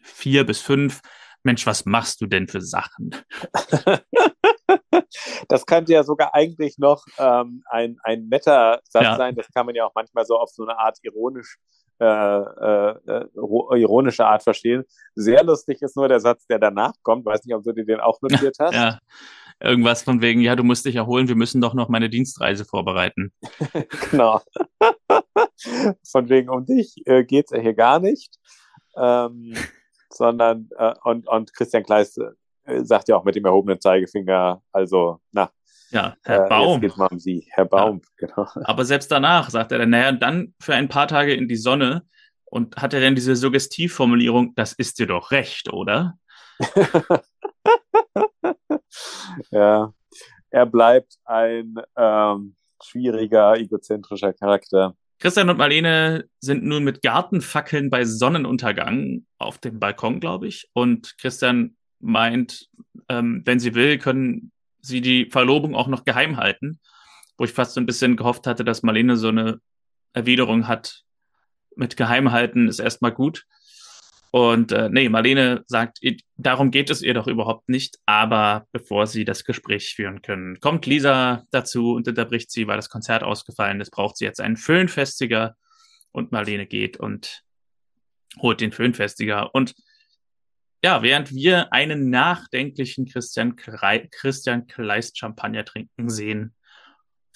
[0.01, 1.01] 4 bis 5.
[1.43, 3.15] Mensch, was machst du denn für Sachen?
[5.49, 9.17] Das könnte ja sogar eigentlich noch ähm, ein, ein netter Satz ja.
[9.17, 9.35] sein.
[9.35, 11.57] Das kann man ja auch manchmal so auf so eine Art ironisch,
[11.99, 14.85] äh, äh, äh ironische Art verstehen.
[15.13, 17.25] Sehr lustig ist nur der Satz, der danach kommt.
[17.25, 18.73] Weiß nicht, ob du dir den auch notiert hast.
[18.73, 18.99] Ja
[19.61, 23.31] irgendwas von wegen, ja, du musst dich erholen, wir müssen doch noch meine Dienstreise vorbereiten.
[24.11, 24.41] genau.
[26.03, 28.35] von wegen, um dich äh, geht es ja hier gar nicht.
[28.95, 29.53] Ähm,
[30.13, 32.19] sondern, äh, und, und Christian Kleist
[32.65, 35.49] äh, sagt ja auch mit dem erhobenen Zeigefinger, also, na,
[35.91, 36.81] ja, Herr äh, Baum.
[36.81, 38.27] Jetzt geht mal um Sie, Herr Baum, ja.
[38.27, 38.47] genau.
[38.63, 42.03] Aber selbst danach sagt er dann, naja, dann für ein paar Tage in die Sonne
[42.45, 46.17] und hat er dann diese Suggestivformulierung, das ist dir doch recht, oder?
[49.51, 49.93] ja,
[50.49, 54.95] er bleibt ein ähm, schwieriger, egozentrischer Charakter.
[55.19, 60.67] Christian und Marlene sind nun mit Gartenfackeln bei Sonnenuntergang auf dem Balkon, glaube ich.
[60.73, 62.69] Und Christian meint,
[63.07, 66.79] ähm, wenn sie will, können sie die Verlobung auch noch geheim halten.
[67.37, 69.61] Wo ich fast so ein bisschen gehofft hatte, dass Marlene so eine
[70.13, 71.03] Erwiderung hat,
[71.75, 73.45] mit Geheimhalten ist erstmal gut.
[74.31, 75.99] Und äh, nee, Marlene sagt,
[76.37, 77.99] darum geht es ihr doch überhaupt nicht.
[78.05, 82.89] Aber bevor sie das Gespräch führen können, kommt Lisa dazu und unterbricht sie, weil das
[82.89, 85.55] Konzert ausgefallen ist, braucht sie jetzt einen Föhnfestiger.
[86.13, 87.43] Und Marlene geht und
[88.39, 89.53] holt den Föhnfestiger.
[89.53, 89.75] Und
[90.83, 96.55] ja, während wir einen nachdenklichen Christian, Krei Christian Kleist Champagner trinken sehen,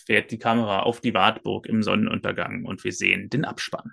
[0.05, 3.91] fährt die Kamera auf die Wartburg im Sonnenuntergang und wir sehen den Abspann.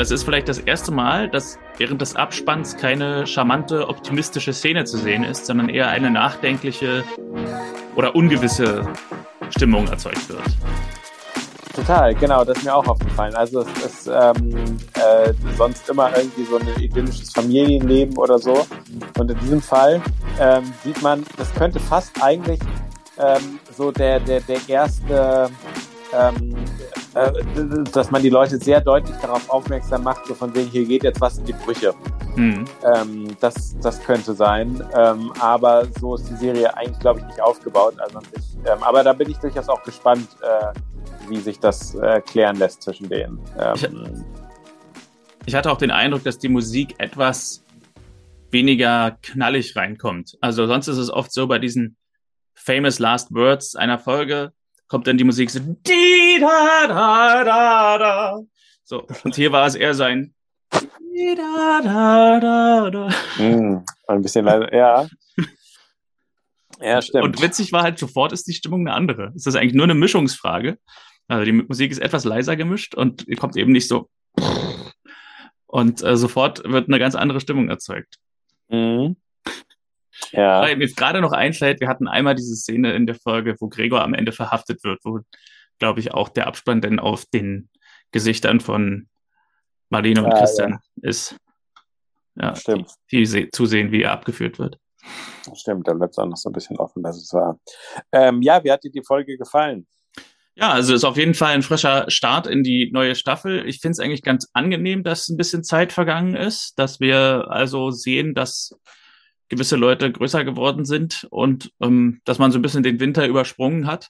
[0.00, 4.96] Das ist vielleicht das erste Mal, dass während des Abspanns keine charmante, optimistische Szene zu
[4.96, 7.04] sehen ist, sondern eher eine nachdenkliche
[7.96, 8.88] oder ungewisse
[9.50, 10.40] Stimmung erzeugt wird.
[11.74, 13.34] Total, genau, das ist mir auch aufgefallen.
[13.34, 18.66] Also es ist ähm, äh, sonst immer irgendwie so ein idyllisches Familienleben oder so.
[19.18, 20.00] Und in diesem Fall
[20.40, 22.60] ähm, sieht man, das könnte fast eigentlich
[23.18, 25.50] ähm, so der, der, der erste
[26.18, 26.59] ähm,
[27.14, 27.32] äh,
[27.92, 31.20] dass man die Leute sehr deutlich darauf aufmerksam macht, so von wegen, hier geht jetzt
[31.20, 31.94] was in die Brüche.
[32.36, 32.64] Mhm.
[32.94, 34.82] Ähm, das, das könnte sein.
[34.94, 37.94] Ähm, aber so ist die Serie eigentlich, glaube ich, nicht aufgebaut.
[37.98, 42.20] Also ich, ähm, aber da bin ich durchaus auch gespannt, äh, wie sich das äh,
[42.20, 43.40] klären lässt zwischen denen.
[43.58, 43.88] Ähm, ich,
[45.46, 47.64] ich hatte auch den Eindruck, dass die Musik etwas
[48.50, 50.36] weniger knallig reinkommt.
[50.40, 51.96] Also sonst ist es oft so bei diesen
[52.54, 54.52] famous last words einer Folge
[54.90, 58.40] kommt dann die Musik so di da da da da.
[58.84, 60.34] So und hier war es eher so ein
[60.72, 63.08] di da da da da.
[63.42, 65.08] Mm, ein bisschen leider, ja.
[66.82, 67.24] Ja, stimmt.
[67.24, 69.34] Und witzig war halt, sofort ist die Stimmung eine andere.
[69.36, 70.78] Es ist eigentlich nur eine Mischungsfrage.
[71.28, 74.08] Also die Musik ist etwas leiser gemischt und kommt eben nicht so.
[75.66, 78.16] Und äh, sofort wird eine ganz andere Stimmung erzeugt.
[78.70, 79.16] Mhm.
[80.32, 80.60] Ja.
[80.62, 84.02] Weil mir gerade noch einfällt, wir hatten einmal diese Szene in der Folge, wo Gregor
[84.02, 85.20] am Ende verhaftet wird, wo,
[85.78, 87.68] glaube ich, auch der Abspann dann auf den
[88.12, 89.08] Gesichtern von
[89.88, 91.36] Marlene und Ah, Christian ist.
[92.36, 92.90] Ja, Stimmt.
[93.10, 94.78] Die, die se- zusehen, wie er abgeführt wird.
[95.54, 97.58] Stimmt, da bleibt es auch noch so ein bisschen offen, dass es war.
[98.12, 99.86] Ähm, ja, wie hat dir die Folge gefallen?
[100.54, 103.66] Ja, also ist auf jeden Fall ein frischer Start in die neue Staffel.
[103.66, 107.90] Ich finde es eigentlich ganz angenehm, dass ein bisschen Zeit vergangen ist, dass wir also
[107.90, 108.74] sehen, dass
[109.50, 113.86] gewisse Leute größer geworden sind und ähm, dass man so ein bisschen den Winter übersprungen
[113.86, 114.08] hat.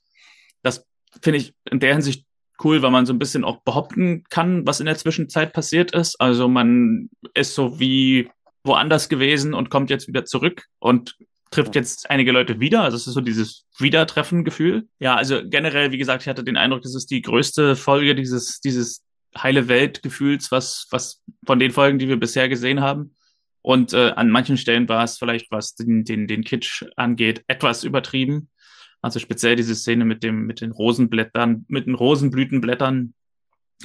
[0.62, 0.86] Das
[1.20, 2.24] finde ich in der Hinsicht
[2.62, 6.20] cool, weil man so ein bisschen auch behaupten kann, was in der Zwischenzeit passiert ist.
[6.20, 8.30] Also man ist so wie
[8.62, 11.16] woanders gewesen und kommt jetzt wieder zurück und
[11.50, 12.82] trifft jetzt einige Leute wieder.
[12.82, 14.86] Also es ist so dieses Wiedertreffen-Gefühl.
[15.00, 18.60] Ja, also generell, wie gesagt, ich hatte den Eindruck, das ist die größte Folge dieses,
[18.60, 19.02] dieses
[19.36, 23.14] heile Welt-Gefühls, was, was von den Folgen, die wir bisher gesehen haben.
[23.62, 27.84] Und äh, an manchen Stellen war es vielleicht, was den, den, den Kitsch angeht, etwas
[27.84, 28.48] übertrieben.
[29.02, 33.14] Also speziell diese Szene mit dem, mit den Rosenblättern, mit den Rosenblütenblättern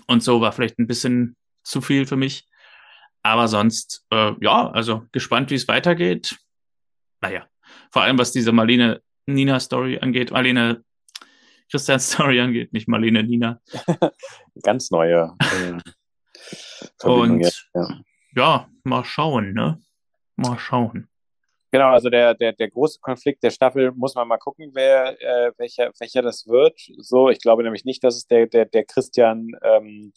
[0.08, 2.48] und so war vielleicht ein bisschen zu viel für mich.
[3.24, 6.38] Aber sonst, äh, ja, also gespannt, wie es weitergeht.
[7.22, 7.48] Naja,
[7.92, 10.84] vor allem was diese Marlene Nina Story angeht, Marlene
[11.72, 13.60] Christian Story angeht, nicht Marlene Nina.
[14.64, 15.36] Ganz neue.
[15.40, 17.42] Äh, Und
[17.74, 18.02] ja.
[18.36, 19.82] Ja, mal schauen, ne?
[20.36, 21.08] Mal schauen.
[21.72, 25.52] Genau, also der, der, der große Konflikt der Staffel muss man mal gucken, wer, äh,
[25.58, 26.80] welcher, welcher das wird.
[26.98, 30.14] So, ich glaube nämlich nicht, dass es der, der, der Christian, ähm,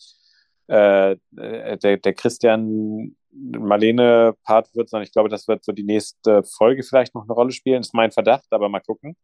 [0.69, 6.43] äh, der, der Christian Marlene Part wird, sondern ich glaube, das wird so die nächste
[6.45, 7.81] Folge vielleicht noch eine Rolle spielen.
[7.81, 9.17] Ist mein Verdacht, aber mal gucken.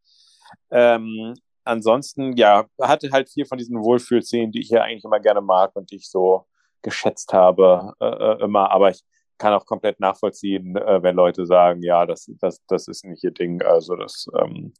[0.71, 1.35] Ähm,
[1.65, 5.75] ansonsten, ja, hatte halt viel von diesen Wohlfühlszenen, die ich ja eigentlich immer gerne mag
[5.75, 6.47] und die ich so
[6.85, 9.03] geschätzt habe, äh, äh, immer, aber ich
[9.39, 13.33] kann auch komplett nachvollziehen, äh, wenn Leute sagen, ja, das, das, das ist nicht ihr
[13.33, 13.61] Ding.
[13.63, 14.73] Also das, ähm,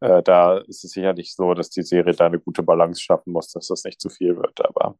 [0.00, 3.52] äh, da ist es sicherlich so, dass die Serie da eine gute Balance schaffen muss,
[3.52, 4.60] dass das nicht zu viel wird.
[4.66, 4.96] Aber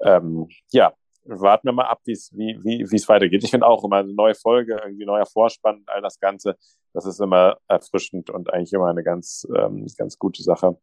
[0.00, 0.92] ähm, ja,
[1.24, 3.44] warten wir mal ab, wie's, wie wie wie es weitergeht.
[3.44, 6.56] Ich finde auch immer eine neue Folge, irgendwie neuer Vorspann, all das Ganze,
[6.92, 10.76] das ist immer erfrischend und eigentlich immer eine ganz, ähm, ganz gute Sache.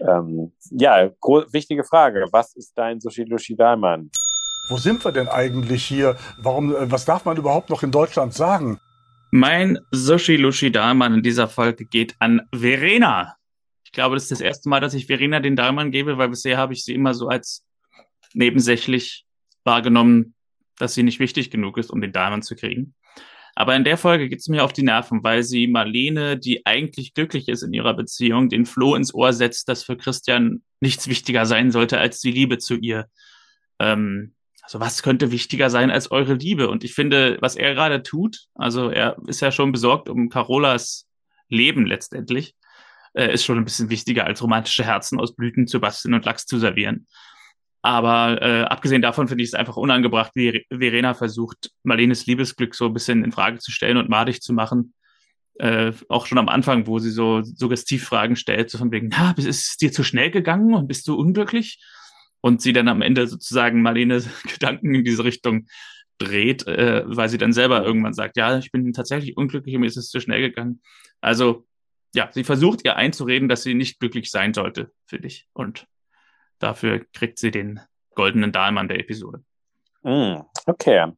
[0.00, 1.10] Ähm, ja,
[1.52, 2.26] wichtige Frage.
[2.30, 4.10] Was ist dein Sushi Lushi Daimon?
[4.68, 6.16] Wo sind wir denn eigentlich hier?
[6.38, 8.78] Warum, äh, was darf man überhaupt noch in Deutschland sagen?
[9.30, 13.36] Mein Sushi Lushi Dahlmann in dieser Folge geht an Verena.
[13.84, 16.56] Ich glaube, das ist das erste Mal, dass ich Verena den Dahlmann gebe, weil bisher
[16.56, 17.66] habe ich sie immer so als
[18.34, 19.26] nebensächlich
[19.64, 20.34] wahrgenommen,
[20.78, 22.94] dass sie nicht wichtig genug ist, um den Dahlmann zu kriegen.
[23.58, 27.12] Aber in der Folge geht es mir auf die Nerven, weil sie Marlene, die eigentlich
[27.12, 31.44] glücklich ist in ihrer Beziehung, den Floh ins Ohr setzt, dass für Christian nichts wichtiger
[31.44, 33.08] sein sollte als die Liebe zu ihr.
[33.80, 36.70] Ähm, also was könnte wichtiger sein als eure Liebe?
[36.70, 41.08] Und ich finde, was er gerade tut, also er ist ja schon besorgt um Carolas
[41.48, 42.54] Leben letztendlich,
[43.14, 46.46] äh, ist schon ein bisschen wichtiger als romantische Herzen aus Blüten zu basteln und Lachs
[46.46, 47.08] zu servieren.
[47.82, 52.86] Aber äh, abgesehen davon finde ich es einfach unangebracht, wie Verena versucht, Marlenes Liebesglück so
[52.86, 54.94] ein bisschen in Frage zu stellen und madig zu machen.
[55.54, 59.46] Äh, auch schon am Anfang, wo sie so Suggestivfragen stellt, so von wegen, ah, ist
[59.46, 61.82] es dir zu schnell gegangen und bist du unglücklich?
[62.40, 65.66] Und sie dann am Ende sozusagen Marlenes Gedanken in diese Richtung
[66.18, 69.86] dreht, äh, weil sie dann selber irgendwann sagt, ja, ich bin tatsächlich unglücklich und mir
[69.86, 70.80] ist es zu schnell gegangen.
[71.20, 71.66] Also
[72.14, 75.46] ja, sie versucht ihr einzureden, dass sie nicht glücklich sein sollte, finde ich.
[75.52, 75.86] Und
[76.58, 77.80] Dafür kriegt sie den
[78.14, 79.42] goldenen Dahlmann der Episode.
[80.02, 81.12] Mm, okay.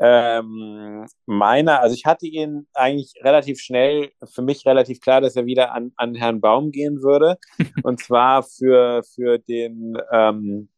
[0.00, 5.46] Ähm, meiner, also ich hatte ihn eigentlich relativ schnell, für mich relativ klar, dass er
[5.46, 7.36] wieder an, an Herrn Baum gehen würde.
[7.82, 10.68] und zwar für, für den, ähm,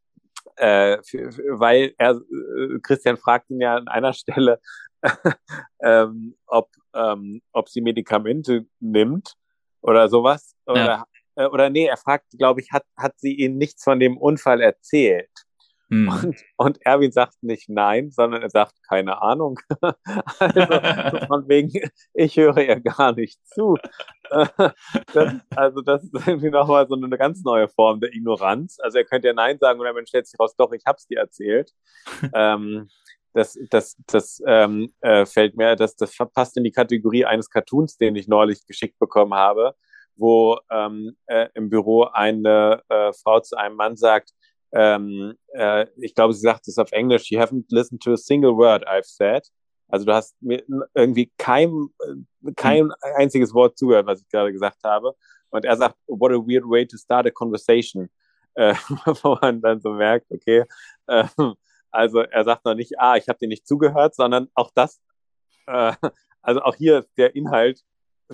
[0.56, 4.60] äh, für, für, weil er, äh, Christian fragt ihn ja an einer Stelle,
[5.82, 9.34] ähm, ob, ähm, ob sie Medikamente nimmt
[9.82, 10.54] oder sowas.
[10.66, 11.04] Oder Ja.
[11.40, 14.60] Äh, oder nee, er fragt, glaube ich, hat, hat sie ihnen nichts von dem Unfall
[14.60, 15.30] erzählt?
[15.90, 16.08] Hm.
[16.08, 19.58] Und, und Erwin sagt nicht nein, sondern er sagt keine Ahnung.
[20.38, 20.60] also
[21.26, 23.76] von wegen, ich höre ja gar nicht zu.
[24.30, 28.78] das, also das ist irgendwie nochmal so eine ganz neue Form der Ignoranz.
[28.80, 31.18] Also er könnte ja nein sagen und dann stellt sich raus, doch, ich hab's dir
[31.18, 31.72] erzählt.
[32.34, 32.88] ähm,
[33.32, 37.96] das, das, das ähm, äh, fällt mir, das, das passt in die Kategorie eines Cartoons,
[37.96, 39.74] den ich neulich geschickt bekommen habe,
[40.20, 44.30] wo ähm, äh, im Büro eine äh, Frau zu einem Mann sagt,
[44.72, 48.56] ähm, äh, ich glaube, sie sagt es auf Englisch, you haven't listened to a single
[48.56, 49.44] word I've said.
[49.88, 50.62] Also du hast mir
[50.94, 51.88] irgendwie kein,
[52.54, 52.92] kein hm.
[53.16, 55.14] einziges Wort zugehört, was ich gerade gesagt habe.
[55.50, 58.08] Und er sagt, what a weird way to start a conversation.
[58.54, 58.74] Äh,
[59.22, 60.64] wo man dann so merkt, okay,
[61.06, 61.24] äh,
[61.90, 65.00] also er sagt noch nicht, ah, ich habe dir nicht zugehört, sondern auch das,
[65.66, 65.92] äh,
[66.42, 67.82] also auch hier der Inhalt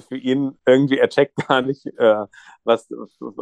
[0.00, 2.26] für ihn irgendwie, er checkt gar nicht, äh,
[2.64, 2.88] was,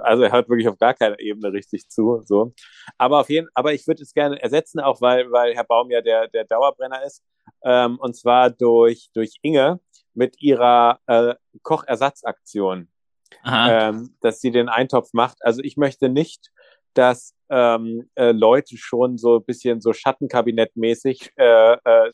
[0.02, 2.52] also er hört wirklich auf gar keiner Ebene richtig zu, so.
[2.98, 6.00] Aber auf jeden, aber ich würde es gerne ersetzen, auch weil, weil Herr Baum ja
[6.00, 7.22] der, der Dauerbrenner ist,
[7.64, 9.80] ähm, und zwar durch, durch Inge
[10.14, 12.88] mit ihrer äh, Kochersatzaktion,
[13.46, 15.38] ähm, dass sie den Eintopf macht.
[15.40, 16.50] Also ich möchte nicht,
[16.94, 22.10] dass ähm, äh, Leute schon so ein bisschen so Schattenkabinettmäßig äh, äh,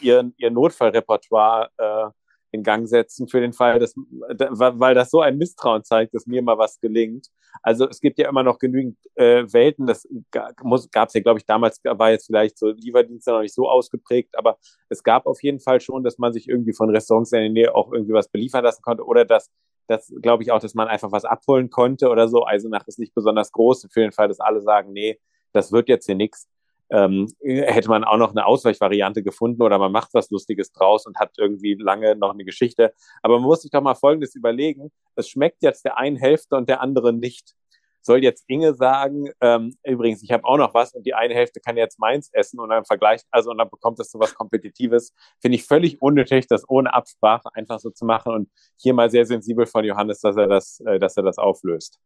[0.00, 2.08] ihr, ihr Notfallrepertoire äh,
[2.52, 6.42] in Gang setzen für den Fall, dass, weil das so ein Misstrauen zeigt, dass mir
[6.42, 7.28] mal was gelingt.
[7.62, 11.46] Also es gibt ja immer noch genügend äh, Welten, das gab es ja, glaube ich,
[11.46, 15.60] damals war jetzt vielleicht so Lieferdienste noch nicht so ausgeprägt, aber es gab auf jeden
[15.60, 18.64] Fall schon, dass man sich irgendwie von Restaurants in der Nähe auch irgendwie was beliefern
[18.64, 19.50] lassen konnte oder dass
[19.88, 22.46] das glaube ich auch, dass man einfach was abholen konnte oder so.
[22.46, 25.18] Eisenach ist nicht besonders groß für den Fall, dass alle sagen, nee,
[25.52, 26.48] das wird jetzt hier nichts
[26.90, 31.18] ähm, hätte man auch noch eine Ausweichvariante gefunden oder man macht was Lustiges draus und
[31.18, 32.92] hat irgendwie lange noch eine Geschichte.
[33.22, 34.90] Aber man muss sich doch mal Folgendes überlegen.
[35.14, 37.54] Es schmeckt jetzt der einen Hälfte und der andere nicht.
[38.02, 41.60] Soll jetzt Inge sagen, ähm, übrigens, ich habe auch noch was und die eine Hälfte
[41.60, 45.12] kann jetzt meins essen und dann vergleicht, also und dann bekommt das so was Kompetitives.
[45.40, 49.26] Finde ich völlig unnötig, das ohne Absprache einfach so zu machen und hier mal sehr
[49.26, 52.00] sensibel von Johannes, dass er das, äh, dass er das auflöst.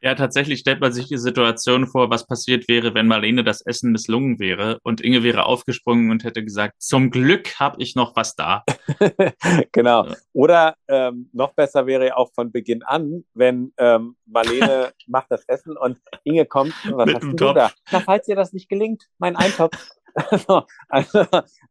[0.00, 3.90] Ja, tatsächlich stellt man sich die Situation vor, was passiert wäre, wenn Marlene das Essen
[3.90, 8.36] misslungen wäre und Inge wäre aufgesprungen und hätte gesagt, zum Glück habe ich noch was
[8.36, 8.64] da.
[9.72, 10.06] genau.
[10.32, 15.44] Oder ähm, noch besser wäre ja auch von Beginn an, wenn ähm, Marlene macht das
[15.48, 17.54] Essen und Inge kommt, was Mit hast du Topf.
[17.54, 17.70] da?
[17.90, 19.76] Na, falls ihr das nicht gelingt, mein Eintopf.
[20.14, 21.20] also, also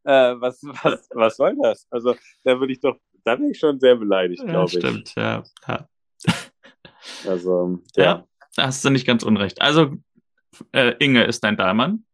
[0.04, 1.86] äh, was, was, was soll das?
[1.90, 2.14] Also,
[2.44, 4.78] da würde ich doch, da bin ich schon sehr beleidigt, glaube ich.
[4.78, 5.42] Stimmt, ja.
[5.66, 5.88] ja.
[7.26, 8.04] Also, ja.
[8.04, 8.26] ja.
[8.56, 9.60] Da hast du nicht ganz unrecht.
[9.60, 9.96] Also,
[10.72, 12.04] äh, Inge ist dein Dahlmann.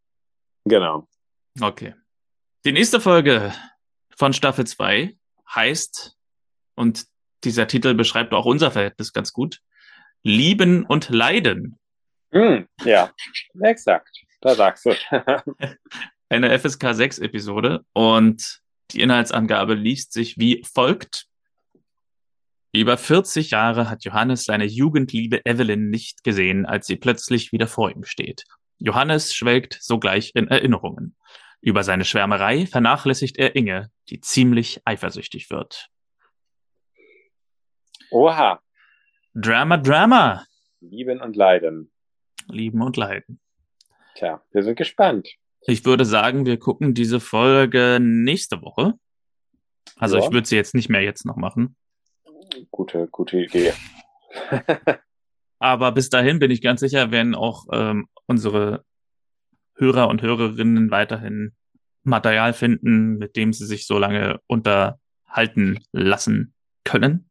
[0.65, 1.09] Genau.
[1.61, 1.95] Okay.
[2.65, 3.53] Die nächste Folge
[4.17, 5.17] von Staffel 2
[5.55, 6.17] heißt,
[6.75, 7.07] und
[7.45, 9.61] dieser Titel beschreibt auch unser Verhältnis ganz gut,
[10.23, 11.79] Lieben und Leiden.
[12.31, 13.13] Mm, ja,
[13.63, 14.25] exakt.
[14.41, 14.95] Da sagst du.
[16.29, 21.27] Eine FSK 6 Episode und die Inhaltsangabe liest sich wie folgt.
[22.75, 27.89] Über 40 Jahre hat Johannes seine Jugendliebe Evelyn nicht gesehen, als sie plötzlich wieder vor
[27.93, 28.47] ihm steht.
[28.79, 31.15] Johannes schwelgt sogleich in Erinnerungen.
[31.61, 35.89] Über seine Schwärmerei vernachlässigt er Inge, die ziemlich eifersüchtig wird.
[38.11, 38.61] Oha.
[39.35, 40.45] Drama, Drama.
[40.81, 41.93] Lieben und Leiden.
[42.49, 43.39] Lieben und Leiden.
[44.17, 45.37] Tja, wir sind gespannt.
[45.61, 48.95] Ich würde sagen, wir gucken diese Folge nächste Woche.
[49.97, 50.25] Also ja.
[50.25, 51.77] ich würde sie jetzt nicht mehr jetzt noch machen
[52.71, 53.73] gute, gute Idee.
[55.59, 58.85] Aber bis dahin bin ich ganz sicher, werden auch ähm, unsere
[59.77, 61.55] Hörer und Hörerinnen weiterhin
[62.03, 67.31] Material finden, mit dem sie sich so lange unterhalten lassen können.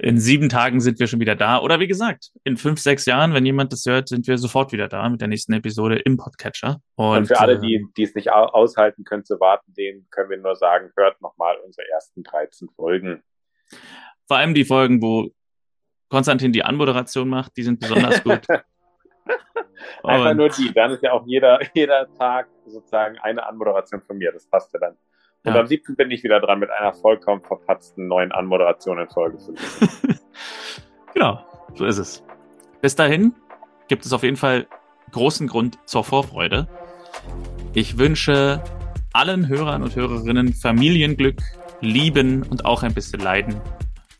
[0.00, 1.60] In sieben Tagen sind wir schon wieder da.
[1.60, 4.86] Oder wie gesagt, in fünf, sechs Jahren, wenn jemand das hört, sind wir sofort wieder
[4.86, 6.80] da mit der nächsten Episode im Podcatcher.
[6.94, 10.30] Und, und für alle, äh, die, die es nicht aushalten können zu warten, denen können
[10.30, 13.24] wir nur sagen, hört nochmal unsere ersten 13 Folgen.
[14.28, 15.30] Vor allem die Folgen, wo
[16.08, 18.46] Konstantin die Anmoderation macht, die sind besonders gut.
[20.04, 20.72] Einfach nur die.
[20.72, 24.30] Dann ist ja auch jeder, jeder Tag sozusagen eine Anmoderation von mir.
[24.32, 24.96] Das passt ja dann.
[25.44, 25.60] Und ja.
[25.60, 25.96] am 7.
[25.96, 30.20] bin ich wieder dran mit einer vollkommen verpatzten neuen Anmoderation in Folge 5.
[31.14, 31.44] genau,
[31.74, 32.22] so ist es.
[32.80, 33.34] Bis dahin
[33.88, 34.66] gibt es auf jeden Fall
[35.12, 36.68] großen Grund zur Vorfreude.
[37.72, 38.62] Ich wünsche
[39.12, 41.40] allen Hörern und Hörerinnen Familienglück,
[41.80, 43.60] Lieben und auch ein bisschen Leiden.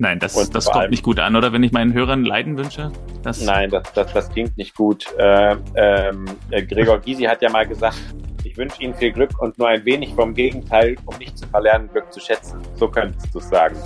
[0.01, 1.53] Nein, das, das kommt nicht gut an, oder?
[1.53, 2.93] Wenn ich meinen Hörern Leiden wünsche?
[3.25, 5.07] Das Nein, das, das, das klingt nicht gut.
[5.19, 7.99] Äh, ähm, äh, Gregor Gysi hat ja mal gesagt,
[8.45, 11.91] ich wünsche Ihnen viel Glück und nur ein wenig vom Gegenteil, um nicht zu verlernen,
[11.91, 12.61] Glück zu schätzen.
[12.77, 13.77] So könntest du es sagen.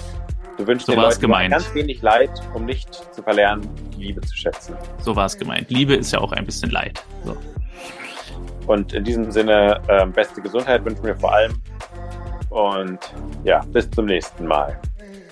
[0.59, 1.53] Du wünschst so den Leuten gemeint.
[1.53, 3.67] ganz wenig Leid, um nicht zu verlernen,
[3.97, 4.77] Liebe zu schätzen.
[4.99, 5.71] So war es gemeint.
[5.71, 7.03] Liebe ist ja auch ein bisschen Leid.
[7.25, 7.35] So.
[8.67, 11.55] Und in diesem Sinne, äh, beste Gesundheit wünschen wir vor allem.
[12.51, 12.99] Und
[13.45, 14.79] ja, bis zum nächsten Mal.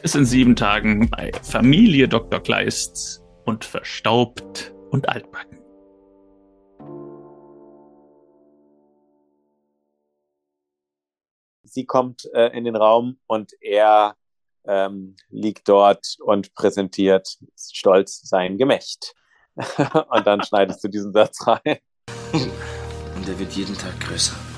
[0.02, 2.40] Bis in sieben Tagen bei Familie Dr.
[2.40, 5.58] Kleist und verstaubt und altbacken.
[11.64, 14.16] Sie kommt äh, in den Raum und er
[14.64, 19.14] ähm, liegt dort und präsentiert stolz sein Gemächt.
[19.54, 21.78] und dann schneidest du diesen Satz rein.
[22.32, 24.49] Und er wird jeden Tag größer.